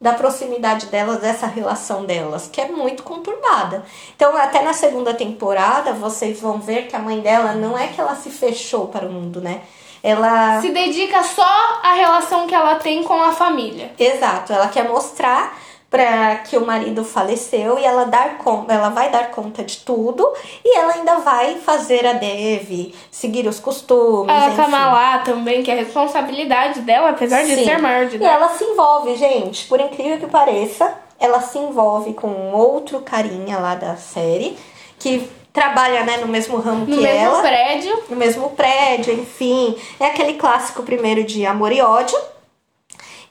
da 0.00 0.12
proximidade 0.14 0.86
delas, 0.86 1.20
dessa 1.20 1.46
relação 1.46 2.04
delas, 2.04 2.48
que 2.52 2.60
é 2.60 2.66
muito 2.66 3.04
conturbada. 3.04 3.84
Então, 4.16 4.36
até 4.36 4.62
na 4.62 4.72
segunda 4.72 5.14
temporada, 5.14 5.92
vocês 5.92 6.40
vão 6.40 6.58
ver 6.58 6.88
que 6.88 6.96
a 6.96 6.98
mãe 6.98 7.20
dela 7.20 7.52
não 7.52 7.78
é 7.78 7.86
que 7.86 8.00
ela 8.00 8.16
se 8.16 8.30
fechou 8.30 8.88
para 8.88 9.06
o 9.06 9.12
mundo, 9.12 9.40
né? 9.40 9.60
Ela. 10.02 10.60
Se 10.60 10.70
dedica 10.70 11.22
só 11.22 11.46
à 11.82 11.92
relação 11.94 12.46
que 12.46 12.54
ela 12.54 12.76
tem 12.76 13.02
com 13.04 13.20
a 13.22 13.32
família. 13.32 13.92
Exato, 13.98 14.52
ela 14.52 14.68
quer 14.68 14.88
mostrar 14.88 15.58
para 15.90 16.36
que 16.36 16.56
o 16.56 16.64
marido 16.64 17.04
faleceu 17.04 17.76
e 17.76 17.84
ela 17.84 18.04
dar 18.04 18.38
con- 18.38 18.64
ela 18.68 18.90
vai 18.90 19.10
dar 19.10 19.32
conta 19.32 19.64
de 19.64 19.78
tudo 19.78 20.24
e 20.64 20.78
ela 20.78 20.92
ainda 20.94 21.16
vai 21.16 21.56
fazer 21.56 22.06
a 22.06 22.12
Devi, 22.12 22.94
seguir 23.10 23.44
os 23.48 23.58
costumes, 23.58 24.30
A 24.32 24.46
enfim. 24.46 24.56
Kamala 24.56 25.18
também, 25.18 25.64
que 25.64 25.70
é 25.70 25.74
a 25.74 25.78
responsabilidade 25.78 26.82
dela, 26.82 27.10
apesar 27.10 27.42
de 27.42 27.56
Sim. 27.56 27.64
ser 27.64 27.78
maior 27.78 28.06
de 28.06 28.18
E 28.18 28.24
ela 28.24 28.50
se 28.50 28.62
envolve, 28.62 29.16
gente, 29.16 29.66
por 29.66 29.80
incrível 29.80 30.18
que 30.18 30.28
pareça, 30.28 30.94
ela 31.18 31.40
se 31.40 31.58
envolve 31.58 32.14
com 32.14 32.52
outro 32.52 33.00
carinha 33.00 33.58
lá 33.58 33.74
da 33.74 33.96
série 33.96 34.56
que 34.96 35.28
trabalha, 35.52 36.04
né, 36.04 36.18
no 36.18 36.28
mesmo 36.28 36.58
ramo 36.58 36.80
No 36.80 36.86
que 36.86 37.02
mesmo 37.02 37.08
ela, 37.08 37.42
prédio. 37.42 38.02
no 38.08 38.16
mesmo 38.16 38.50
prédio, 38.50 39.12
enfim. 39.14 39.76
É 39.98 40.06
aquele 40.06 40.34
clássico 40.34 40.82
primeiro 40.82 41.24
de 41.24 41.44
amor 41.44 41.72
e 41.72 41.80
ódio. 41.80 42.18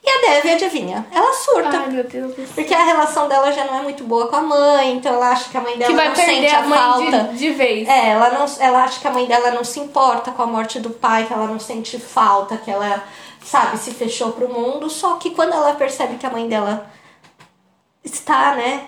E 0.02 0.08
a 0.08 0.32
Devi, 0.34 0.50
adivinha? 0.52 1.06
Ela 1.12 1.32
surta. 1.34 1.76
Ai, 1.78 1.88
meu 1.90 2.04
Deus 2.04 2.30
do 2.34 2.36
céu. 2.36 2.54
Porque 2.54 2.72
a 2.72 2.82
relação 2.84 3.28
dela 3.28 3.52
já 3.52 3.64
não 3.66 3.80
é 3.80 3.82
muito 3.82 4.02
boa 4.04 4.28
com 4.28 4.36
a 4.36 4.40
mãe, 4.40 4.92
então 4.96 5.12
ela 5.14 5.30
acha 5.30 5.50
que 5.50 5.56
a 5.56 5.60
mãe 5.60 5.76
dela 5.76 5.90
Que 5.90 5.96
vai 5.96 6.08
não 6.08 6.14
perder 6.14 6.32
sente 6.32 6.54
a 6.54 6.58
a, 6.58 6.62
mãe 6.62 6.78
falta. 6.78 7.18
de, 7.32 7.36
de 7.38 7.50
vez. 7.50 7.86
É, 7.88 8.08
ela, 8.10 8.30
não, 8.30 8.46
ela 8.60 8.84
acha 8.84 8.98
que 8.98 9.06
a 9.06 9.10
mãe 9.10 9.26
dela 9.26 9.50
não 9.50 9.62
se 9.62 9.78
importa 9.78 10.30
com 10.30 10.42
a 10.42 10.46
morte 10.46 10.80
do 10.80 10.88
pai, 10.88 11.24
que 11.26 11.32
ela 11.34 11.46
não 11.46 11.60
sente 11.60 11.98
falta, 11.98 12.56
que 12.56 12.70
ela, 12.70 13.04
sabe, 13.44 13.76
se 13.76 13.90
fechou 13.92 14.32
pro 14.32 14.48
mundo. 14.48 14.88
Só 14.88 15.16
que 15.16 15.30
quando 15.32 15.52
ela 15.52 15.74
percebe 15.74 16.16
que 16.16 16.24
a 16.24 16.30
mãe 16.30 16.48
dela 16.48 16.90
está, 18.02 18.54
né, 18.54 18.84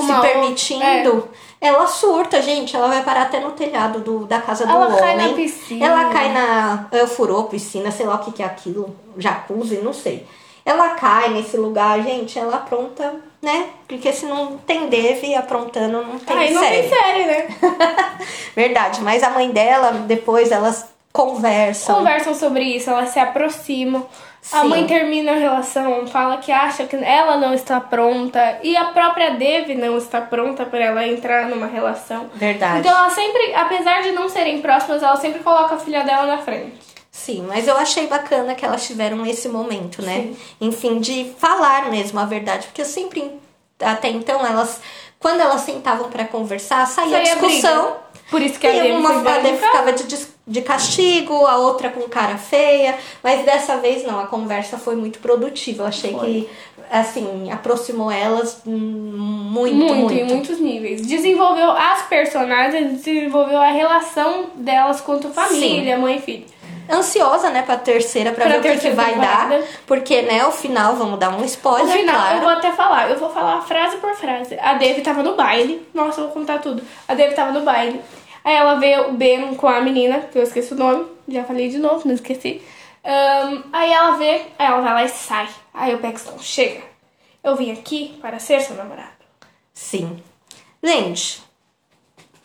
Se 0.00 0.12
outra- 0.12 0.28
permitindo, 0.30 1.28
ela 1.60 1.86
surta, 1.86 2.40
gente. 2.40 2.74
Ela 2.76 2.88
vai 2.88 3.02
parar 3.02 3.22
até 3.22 3.40
no 3.40 3.50
telhado 3.50 4.00
do, 4.00 4.24
da 4.26 4.40
casa 4.40 4.64
do 4.66 4.72
Ela 4.72 4.86
homem. 4.86 4.98
cai 4.98 5.16
na 5.16 5.28
piscina. 5.34 5.86
Ela 5.86 6.04
cai 6.10 6.32
na. 6.32 6.86
Eu 6.92 7.06
furou 7.08 7.44
piscina, 7.44 7.90
sei 7.90 8.06
lá 8.06 8.14
o 8.14 8.18
que, 8.18 8.32
que 8.32 8.42
é 8.42 8.46
aquilo, 8.46 8.94
jacuzzi, 9.18 9.76
não 9.76 9.92
sei. 9.92 10.26
Ela 10.64 10.90
cai 10.90 11.30
nesse 11.30 11.56
lugar, 11.56 12.00
gente, 12.02 12.38
ela 12.38 12.54
apronta, 12.56 13.16
né? 13.42 13.70
Porque 13.88 14.12
se 14.12 14.24
não 14.26 14.56
tem 14.58 14.86
Deve 14.88 15.34
aprontando, 15.34 16.02
não 16.04 16.18
tem 16.20 16.36
Aí 16.38 16.54
não 16.54 16.62
série. 16.62 16.82
tem 16.82 16.88
série, 16.88 17.24
né? 17.24 17.48
Verdade, 18.54 19.00
mas 19.02 19.22
a 19.24 19.30
mãe 19.30 19.50
dela, 19.50 19.90
depois 20.06 20.52
elas 20.52 20.86
conversam. 21.12 21.96
Conversam 21.96 22.34
sobre 22.34 22.62
isso, 22.62 22.90
elas 22.90 23.08
se 23.08 23.18
aproximam. 23.18 24.06
A 24.50 24.62
Sim. 24.62 24.68
mãe 24.68 24.86
termina 24.88 25.32
a 25.32 25.36
relação, 25.36 26.04
fala 26.08 26.38
que 26.38 26.50
acha 26.50 26.84
que 26.84 26.96
ela 26.96 27.36
não 27.36 27.54
está 27.54 27.80
pronta 27.80 28.58
e 28.62 28.76
a 28.76 28.86
própria 28.86 29.30
Dev 29.36 29.68
não 29.78 29.96
está 29.96 30.20
pronta 30.20 30.66
para 30.66 30.80
ela 30.84 31.06
entrar 31.06 31.46
numa 31.48 31.66
relação. 31.68 32.28
Verdade. 32.34 32.80
Então 32.80 32.90
ela 32.96 33.10
sempre, 33.10 33.54
apesar 33.54 34.02
de 34.02 34.10
não 34.10 34.28
serem 34.28 34.60
próximas, 34.60 35.00
ela 35.02 35.16
sempre 35.16 35.40
coloca 35.44 35.76
a 35.76 35.78
filha 35.78 36.02
dela 36.02 36.26
na 36.26 36.38
frente. 36.38 36.74
Sim, 37.10 37.44
mas 37.46 37.68
eu 37.68 37.76
achei 37.76 38.08
bacana 38.08 38.54
que 38.56 38.64
elas 38.64 38.84
tiveram 38.84 39.24
esse 39.26 39.48
momento, 39.48 40.02
né? 40.02 40.32
Enfim, 40.60 40.98
de 40.98 41.32
falar 41.38 41.88
mesmo 41.90 42.18
a 42.18 42.24
verdade, 42.24 42.66
porque 42.66 42.80
eu 42.80 42.86
sempre, 42.86 43.38
até 43.80 44.08
então, 44.08 44.44
elas, 44.44 44.80
quando 45.20 45.40
elas 45.40 45.60
sentavam 45.60 46.08
pra 46.10 46.24
conversar, 46.24 46.84
saía, 46.86 47.18
Saía 47.18 47.22
discussão. 47.36 47.82
briga. 47.84 48.02
Por 48.30 48.40
isso 48.42 48.58
que 48.58 48.66
a 48.66 48.86
E 48.86 48.92
uma 48.92 49.20
a 49.20 49.22
casa. 49.22 49.56
ficava 49.56 49.92
de, 49.92 50.04
dis- 50.04 50.31
de 50.46 50.60
castigo, 50.62 51.46
a 51.46 51.56
outra 51.56 51.88
com 51.90 52.00
cara 52.08 52.36
feia, 52.36 52.96
mas 53.22 53.44
dessa 53.44 53.76
vez 53.76 54.02
não, 54.04 54.18
a 54.18 54.26
conversa 54.26 54.76
foi 54.76 54.96
muito 54.96 55.18
produtiva. 55.20 55.84
Eu 55.84 55.86
achei 55.86 56.14
que, 56.14 56.48
assim, 56.90 57.50
aproximou 57.52 58.10
elas 58.10 58.60
muito, 58.66 59.74
Muito, 59.74 59.94
muito. 59.94 60.12
em 60.14 60.24
muitos 60.24 60.58
níveis. 60.58 61.06
Desenvolveu 61.06 61.70
as 61.70 62.02
personagens, 62.02 63.02
desenvolveu 63.02 63.58
a 63.60 63.70
relação 63.70 64.46
delas 64.56 65.00
quanto 65.00 65.28
família, 65.30 65.96
mãe 65.98 66.16
e 66.16 66.20
filho. 66.20 66.44
Ansiosa, 66.90 67.48
né, 67.50 67.62
pra 67.62 67.76
terceira, 67.76 68.32
pra, 68.32 68.44
Pra 68.46 68.58
ver 68.58 68.72
o 68.74 68.74
que, 68.74 68.80
que 68.88 68.90
vai 68.90 69.12
temporada. 69.14 69.58
dar. 69.60 69.64
Porque, 69.86 70.22
né, 70.22 70.44
o 70.44 70.50
final, 70.50 70.96
vamos 70.96 71.18
dar 71.20 71.30
um 71.30 71.44
spoiler, 71.44 71.86
No 71.86 71.92
final, 71.92 72.16
claro. 72.16 72.36
eu 72.36 72.40
vou 72.40 72.50
até 72.50 72.72
falar, 72.72 73.08
eu 73.10 73.16
vou 73.18 73.30
falar 73.30 73.62
frase 73.62 73.96
por 73.98 74.12
frase. 74.16 74.58
A 74.60 74.74
Dev 74.74 74.98
tava 75.00 75.22
no 75.22 75.36
baile. 75.36 75.86
Nossa, 75.94 76.20
eu 76.20 76.24
vou 76.24 76.32
contar 76.34 76.58
tudo. 76.58 76.82
A 77.06 77.14
Dev 77.14 77.32
tava 77.34 77.52
no 77.52 77.60
baile. 77.60 78.00
Aí 78.44 78.54
ela 78.54 78.74
vê 78.74 78.98
o 79.00 79.12
Ben 79.12 79.54
com 79.54 79.68
a 79.68 79.80
menina, 79.80 80.20
que 80.20 80.38
eu 80.38 80.42
esqueci 80.42 80.72
o 80.72 80.76
nome. 80.76 81.06
Já 81.28 81.44
falei 81.44 81.68
de 81.68 81.78
novo, 81.78 82.06
não 82.06 82.14
esqueci. 82.14 82.60
Ahn, 83.04 83.62
aí 83.72 83.92
ela 83.92 84.12
vê, 84.12 84.46
aí 84.58 84.66
ela 84.66 84.80
vai 84.80 84.94
lá 84.94 85.04
e 85.04 85.08
sai. 85.08 85.48
Aí 85.72 85.94
o 85.94 85.98
Paxton 85.98 86.38
chega. 86.38 86.82
Eu 87.42 87.56
vim 87.56 87.72
aqui 87.72 88.18
para 88.20 88.38
ser 88.38 88.60
seu 88.60 88.76
namorado. 88.76 89.10
Sim. 89.74 90.22
Gente, 90.82 91.42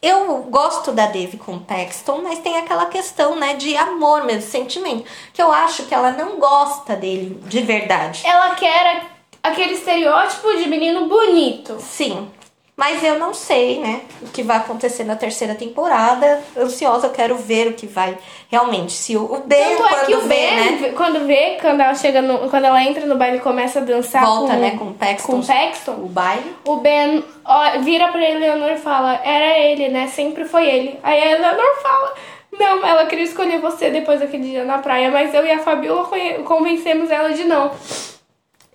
eu 0.02 0.44
gosto 0.44 0.92
da 0.92 1.08
Dave 1.08 1.38
com 1.38 1.56
o 1.56 1.60
Paxton, 1.60 2.22
mas 2.22 2.40
tem 2.40 2.58
aquela 2.58 2.86
questão, 2.86 3.36
né, 3.36 3.56
de 3.56 3.76
amor 3.76 4.24
mesmo, 4.24 4.50
sentimento. 4.50 5.06
Que 5.34 5.42
eu 5.42 5.52
acho 5.52 5.86
que 5.86 5.94
ela 5.94 6.12
não 6.12 6.40
gosta 6.40 6.96
dele 6.96 7.40
de 7.46 7.62
verdade. 7.62 8.26
Ela 8.26 8.56
quer 8.56 9.06
aquele 9.44 9.74
estereótipo 9.74 10.56
de 10.56 10.68
menino 10.68 11.08
bonito. 11.08 11.80
Sim. 11.80 12.32
Mas 12.80 13.04
eu 13.04 13.18
não 13.18 13.34
sei, 13.34 13.80
né, 13.80 14.02
o 14.22 14.28
que 14.28 14.44
vai 14.44 14.58
acontecer 14.58 15.04
na 15.04 15.16
terceira 15.16 15.56
temporada. 15.56 16.44
Ansiosa, 16.56 17.08
eu 17.08 17.12
quero 17.12 17.36
ver 17.36 17.70
o 17.70 17.74
que 17.74 17.88
vai 17.88 18.16
realmente. 18.52 18.92
Se 18.92 19.18
o, 19.18 19.24
o 19.24 19.40
Ben, 19.40 19.76
Tanto 19.76 19.84
é 19.84 19.90
quando 19.90 20.06
que 20.06 20.16
o 20.16 20.22
vê, 20.22 20.28
Ben, 20.28 20.56
né, 20.56 20.94
quando 20.96 21.26
vê, 21.26 21.58
quando 21.60 21.82
ela 21.82 21.96
chega 21.96 22.22
no, 22.22 22.48
quando 22.52 22.66
ela 22.66 22.84
entra 22.84 23.04
no 23.08 23.18
baile 23.18 23.38
e 23.38 23.42
começa 23.42 23.80
a 23.80 23.82
dançar 23.84 24.24
volta, 24.24 24.54
com, 24.54 24.60
né, 24.60 24.78
com 24.78 24.86
o 24.90 24.94
Paxton, 24.94 25.32
com 25.32 25.40
o 25.40 25.46
Paxton, 25.46 25.92
o 25.94 26.08
baile. 26.08 26.56
o 26.68 26.76
Ben 26.78 27.24
ó, 27.44 27.80
vira 27.80 28.10
pra 28.10 28.30
Eleanor 28.30 28.70
e 28.70 28.78
fala, 28.78 29.22
era 29.24 29.58
ele, 29.58 29.90
né? 29.90 30.06
Sempre 30.06 30.46
foi 30.46 30.70
ele. 30.70 31.00
Aí 31.02 31.20
a 31.20 31.32
Eleanor 31.32 31.82
fala, 31.82 32.14
não, 32.60 32.86
ela 32.86 33.08
queria 33.08 33.26
escolher 33.26 33.60
você 33.60 33.90
depois 33.90 34.20
daquele 34.20 34.44
dia 34.44 34.64
na 34.64 34.78
praia, 34.78 35.10
mas 35.10 35.34
eu 35.34 35.44
e 35.44 35.52
a 35.52 35.58
Fabiola 35.58 36.08
convencemos 36.46 37.10
ela 37.10 37.34
de 37.34 37.44
não. 37.44 37.72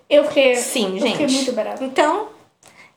Eu 0.09 0.25
fiquei, 0.25 0.55
Sim, 0.57 0.95
eu 0.95 0.99
gente. 0.99 1.11
fiquei 1.17 1.27
muito 1.27 1.53
brava. 1.53 1.81
Então, 1.81 2.32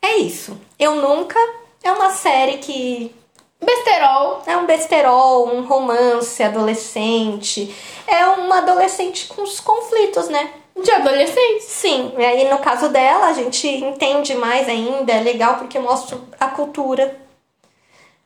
é 0.03 0.17
isso. 0.17 0.59
Eu 0.79 0.97
nunca. 0.97 1.39
É 1.83 1.93
uma 1.93 2.11
série 2.11 2.59
que 2.59 3.15
Besterol. 3.61 4.43
É 4.47 4.57
um 4.57 4.67
besterol, 4.67 5.49
um 5.49 5.63
romance 5.63 6.43
adolescente. 6.43 7.75
É 8.07 8.27
uma 8.27 8.59
adolescente 8.59 9.27
com 9.27 9.43
os 9.43 9.61
conflitos, 9.61 10.29
né? 10.29 10.51
De 10.81 10.91
adolescente. 10.91 11.63
Sim, 11.63 12.13
e 12.19 12.25
aí 12.25 12.51
no 12.51 12.59
caso 12.59 12.91
dela 12.91 13.27
a 13.27 13.33
gente 13.33 13.67
entende 13.67 14.35
mais 14.35 14.69
ainda, 14.69 15.13
é 15.13 15.21
legal 15.21 15.57
porque 15.57 15.79
mostra 15.79 16.19
a 16.39 16.49
cultura, 16.49 17.17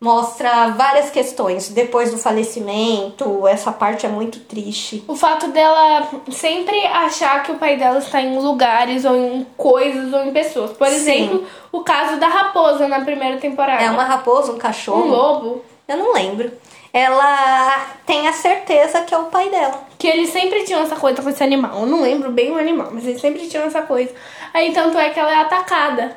mostra 0.00 0.68
várias 0.68 1.10
questões. 1.10 1.68
Depois 1.68 2.10
do 2.10 2.16
falecimento, 2.16 3.46
essa 3.46 3.70
parte 3.70 4.06
é 4.06 4.08
muito 4.08 4.40
triste. 4.40 5.04
O 5.06 5.14
fato 5.14 5.48
dela 5.48 6.08
sempre 6.30 6.86
achar 6.86 7.42
que 7.42 7.52
o 7.52 7.56
pai 7.58 7.76
dela 7.76 7.98
está 7.98 8.20
em 8.20 8.38
lugares 8.38 9.04
ou 9.04 9.14
em 9.14 9.46
coisas 9.56 10.12
ou 10.12 10.24
em 10.24 10.32
pessoas. 10.32 10.72
Por 10.72 10.88
Sim. 10.88 10.94
exemplo, 10.94 11.46
o 11.70 11.80
caso 11.80 12.18
da 12.18 12.28
raposa 12.28 12.88
na 12.88 13.02
primeira 13.02 13.36
temporada. 13.36 13.82
É 13.82 13.90
uma 13.90 14.04
raposa, 14.04 14.52
um 14.52 14.54
um 14.54 14.58
cachorro. 14.58 15.06
lobo. 15.06 15.64
Eu 15.86 15.98
não 15.98 16.14
lembro. 16.14 16.50
Ela 16.92 17.86
tem 18.06 18.26
a 18.26 18.32
certeza 18.32 19.02
que 19.02 19.14
é 19.14 19.18
o 19.18 19.24
pai 19.24 19.50
dela. 19.50 19.84
Que 19.98 20.08
eles 20.08 20.30
sempre 20.30 20.64
tinham 20.64 20.82
essa 20.82 20.96
coisa 20.96 21.22
com 21.22 21.28
esse 21.28 21.42
animal. 21.42 21.80
Eu 21.80 21.86
não 21.86 22.00
lembro 22.00 22.32
bem 22.32 22.50
o 22.50 22.58
animal, 22.58 22.88
mas 22.92 23.06
eles 23.06 23.20
sempre 23.20 23.46
tinham 23.48 23.66
essa 23.66 23.82
coisa. 23.82 24.12
Aí 24.54 24.72
tanto 24.72 24.98
é 24.98 25.10
que 25.10 25.20
ela 25.20 25.30
é 25.30 25.36
atacada. 25.36 26.16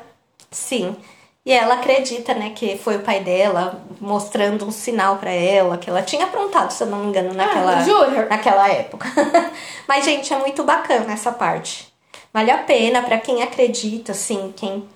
Sim. 0.50 0.96
E 1.46 1.52
ela 1.52 1.74
acredita, 1.74 2.32
né, 2.32 2.52
que 2.54 2.78
foi 2.78 2.96
o 2.96 3.02
pai 3.02 3.20
dela 3.20 3.82
mostrando 4.00 4.64
um 4.66 4.70
sinal 4.70 5.16
pra 5.16 5.30
ela 5.30 5.76
que 5.76 5.90
ela 5.90 6.00
tinha 6.00 6.24
aprontado, 6.24 6.70
se 6.70 6.82
eu 6.82 6.86
não 6.86 7.00
me 7.00 7.08
engano, 7.08 7.34
naquela, 7.34 7.78
Ah, 7.80 8.26
naquela 8.30 8.68
época. 8.68 9.06
Mas 9.86 10.06
gente, 10.06 10.32
é 10.32 10.38
muito 10.38 10.62
bacana 10.62 11.12
essa 11.12 11.30
parte. 11.30 11.92
Vale 12.32 12.50
a 12.50 12.58
pena 12.58 13.02
pra 13.02 13.18
quem 13.18 13.42
acredita, 13.42 14.12
assim, 14.12 14.54
quem 14.56 14.88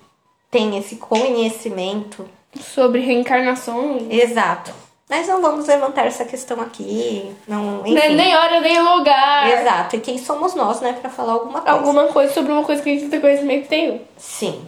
tem 0.49 0.75
esse 0.77 0.95
conhecimento. 0.95 2.27
Sobre 2.59 3.01
reencarnação. 3.01 4.07
Exato. 4.09 4.73
Mas 5.07 5.27
não 5.27 5.41
vamos 5.41 5.67
levantar 5.67 6.05
essa 6.05 6.25
questão 6.25 6.59
aqui, 6.61 7.31
não, 7.47 7.81
enfim. 7.85 8.15
Nem, 8.15 8.35
hora, 8.35 8.59
nem 8.59 8.79
lugar. 8.79 9.59
Exato. 9.59 9.95
E 9.95 9.99
quem 9.99 10.17
somos 10.17 10.53
nós, 10.53 10.81
né, 10.81 10.93
pra 10.99 11.09
falar 11.09 11.33
alguma 11.33 11.61
coisa? 11.61 11.77
Alguma 11.77 12.07
coisa 12.07 12.33
sobre 12.33 12.51
uma 12.51 12.63
coisa 12.63 12.81
que 12.81 12.89
a 12.89 12.93
gente 12.93 13.03
não 13.03 13.09
tem 13.11 13.21
conhecimento 13.21 13.67
nenhum. 13.69 14.01
Sim. 14.17 14.67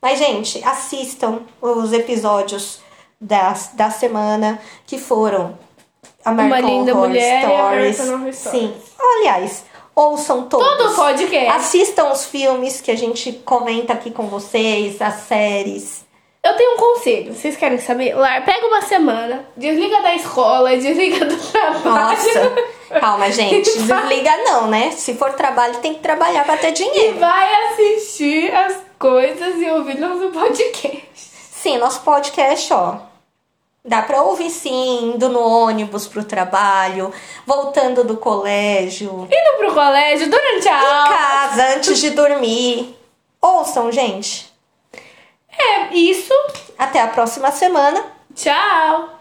Mas, 0.00 0.18
gente, 0.18 0.62
assistam 0.64 1.40
os 1.60 1.92
episódios 1.92 2.80
da, 3.20 3.54
da 3.74 3.90
semana 3.90 4.60
que 4.86 4.98
foram 4.98 5.58
American 6.24 6.60
Linda 6.70 6.92
Horror 6.94 7.08
Mulher 7.08 7.40
e 7.42 7.92
Stories. 7.92 8.00
Horror 8.00 8.32
Stories. 8.32 8.36
Sim. 8.36 8.74
Aliás, 8.98 9.64
ouçam 9.94 10.42
todos. 10.48 10.66
Todo 10.68 10.94
podcast. 10.94 11.56
Assistam 11.56 12.12
os 12.12 12.26
filmes 12.26 12.80
que 12.80 12.90
a 12.90 12.96
gente 12.96 13.32
comenta 13.44 13.92
aqui 13.92 14.10
com 14.10 14.28
vocês, 14.28 15.00
as 15.02 15.14
séries. 15.22 16.06
Eu 16.44 16.56
tenho 16.56 16.74
um 16.74 16.76
conselho, 16.76 17.34
vocês 17.34 17.56
querem 17.56 17.78
saber? 17.78 18.14
Lá, 18.14 18.40
pega 18.40 18.64
uma 18.68 18.80
semana, 18.80 19.44
desliga 19.56 20.00
da 20.00 20.14
escola, 20.14 20.76
desliga 20.76 21.24
do 21.26 21.36
trabalho. 21.36 21.84
Nossa. 21.84 23.00
Calma, 23.00 23.28
gente. 23.32 23.64
Desliga 23.64 24.36
não, 24.44 24.68
né? 24.68 24.92
Se 24.92 25.14
for 25.14 25.32
trabalho, 25.32 25.76
tem 25.78 25.94
que 25.94 26.00
trabalhar 26.00 26.44
pra 26.44 26.56
ter 26.56 26.68
E 26.68 26.72
dinheiro. 26.72 27.18
vai 27.18 27.52
assistir 27.66 28.54
as 28.54 28.76
coisas 28.98 29.56
e 29.60 29.70
ouvir 29.70 29.98
nosso 29.98 30.28
podcast. 30.30 31.02
Sim, 31.14 31.78
nosso 31.78 32.00
podcast, 32.00 32.72
ó. 32.72 32.96
Dá 33.84 34.02
pra 34.02 34.22
ouvir 34.22 34.50
sim, 34.50 35.12
indo 35.14 35.28
no 35.28 35.40
ônibus 35.40 36.06
pro 36.06 36.22
trabalho, 36.24 37.12
voltando 37.46 38.04
do 38.04 38.16
colégio, 38.16 39.26
Indo 39.30 39.56
pro 39.58 39.72
colégio 39.72 40.28
durante 40.28 40.68
a 40.68 40.72
em 40.72 40.84
aula. 40.86 41.08
casa, 41.16 41.74
antes 41.76 41.98
de 41.98 42.10
dormir. 42.10 42.94
Ouçam, 43.40 43.90
gente. 43.90 44.52
É 45.50 45.94
isso. 45.94 46.32
Até 46.78 47.00
a 47.00 47.08
próxima 47.08 47.50
semana. 47.50 48.04
Tchau. 48.34 49.17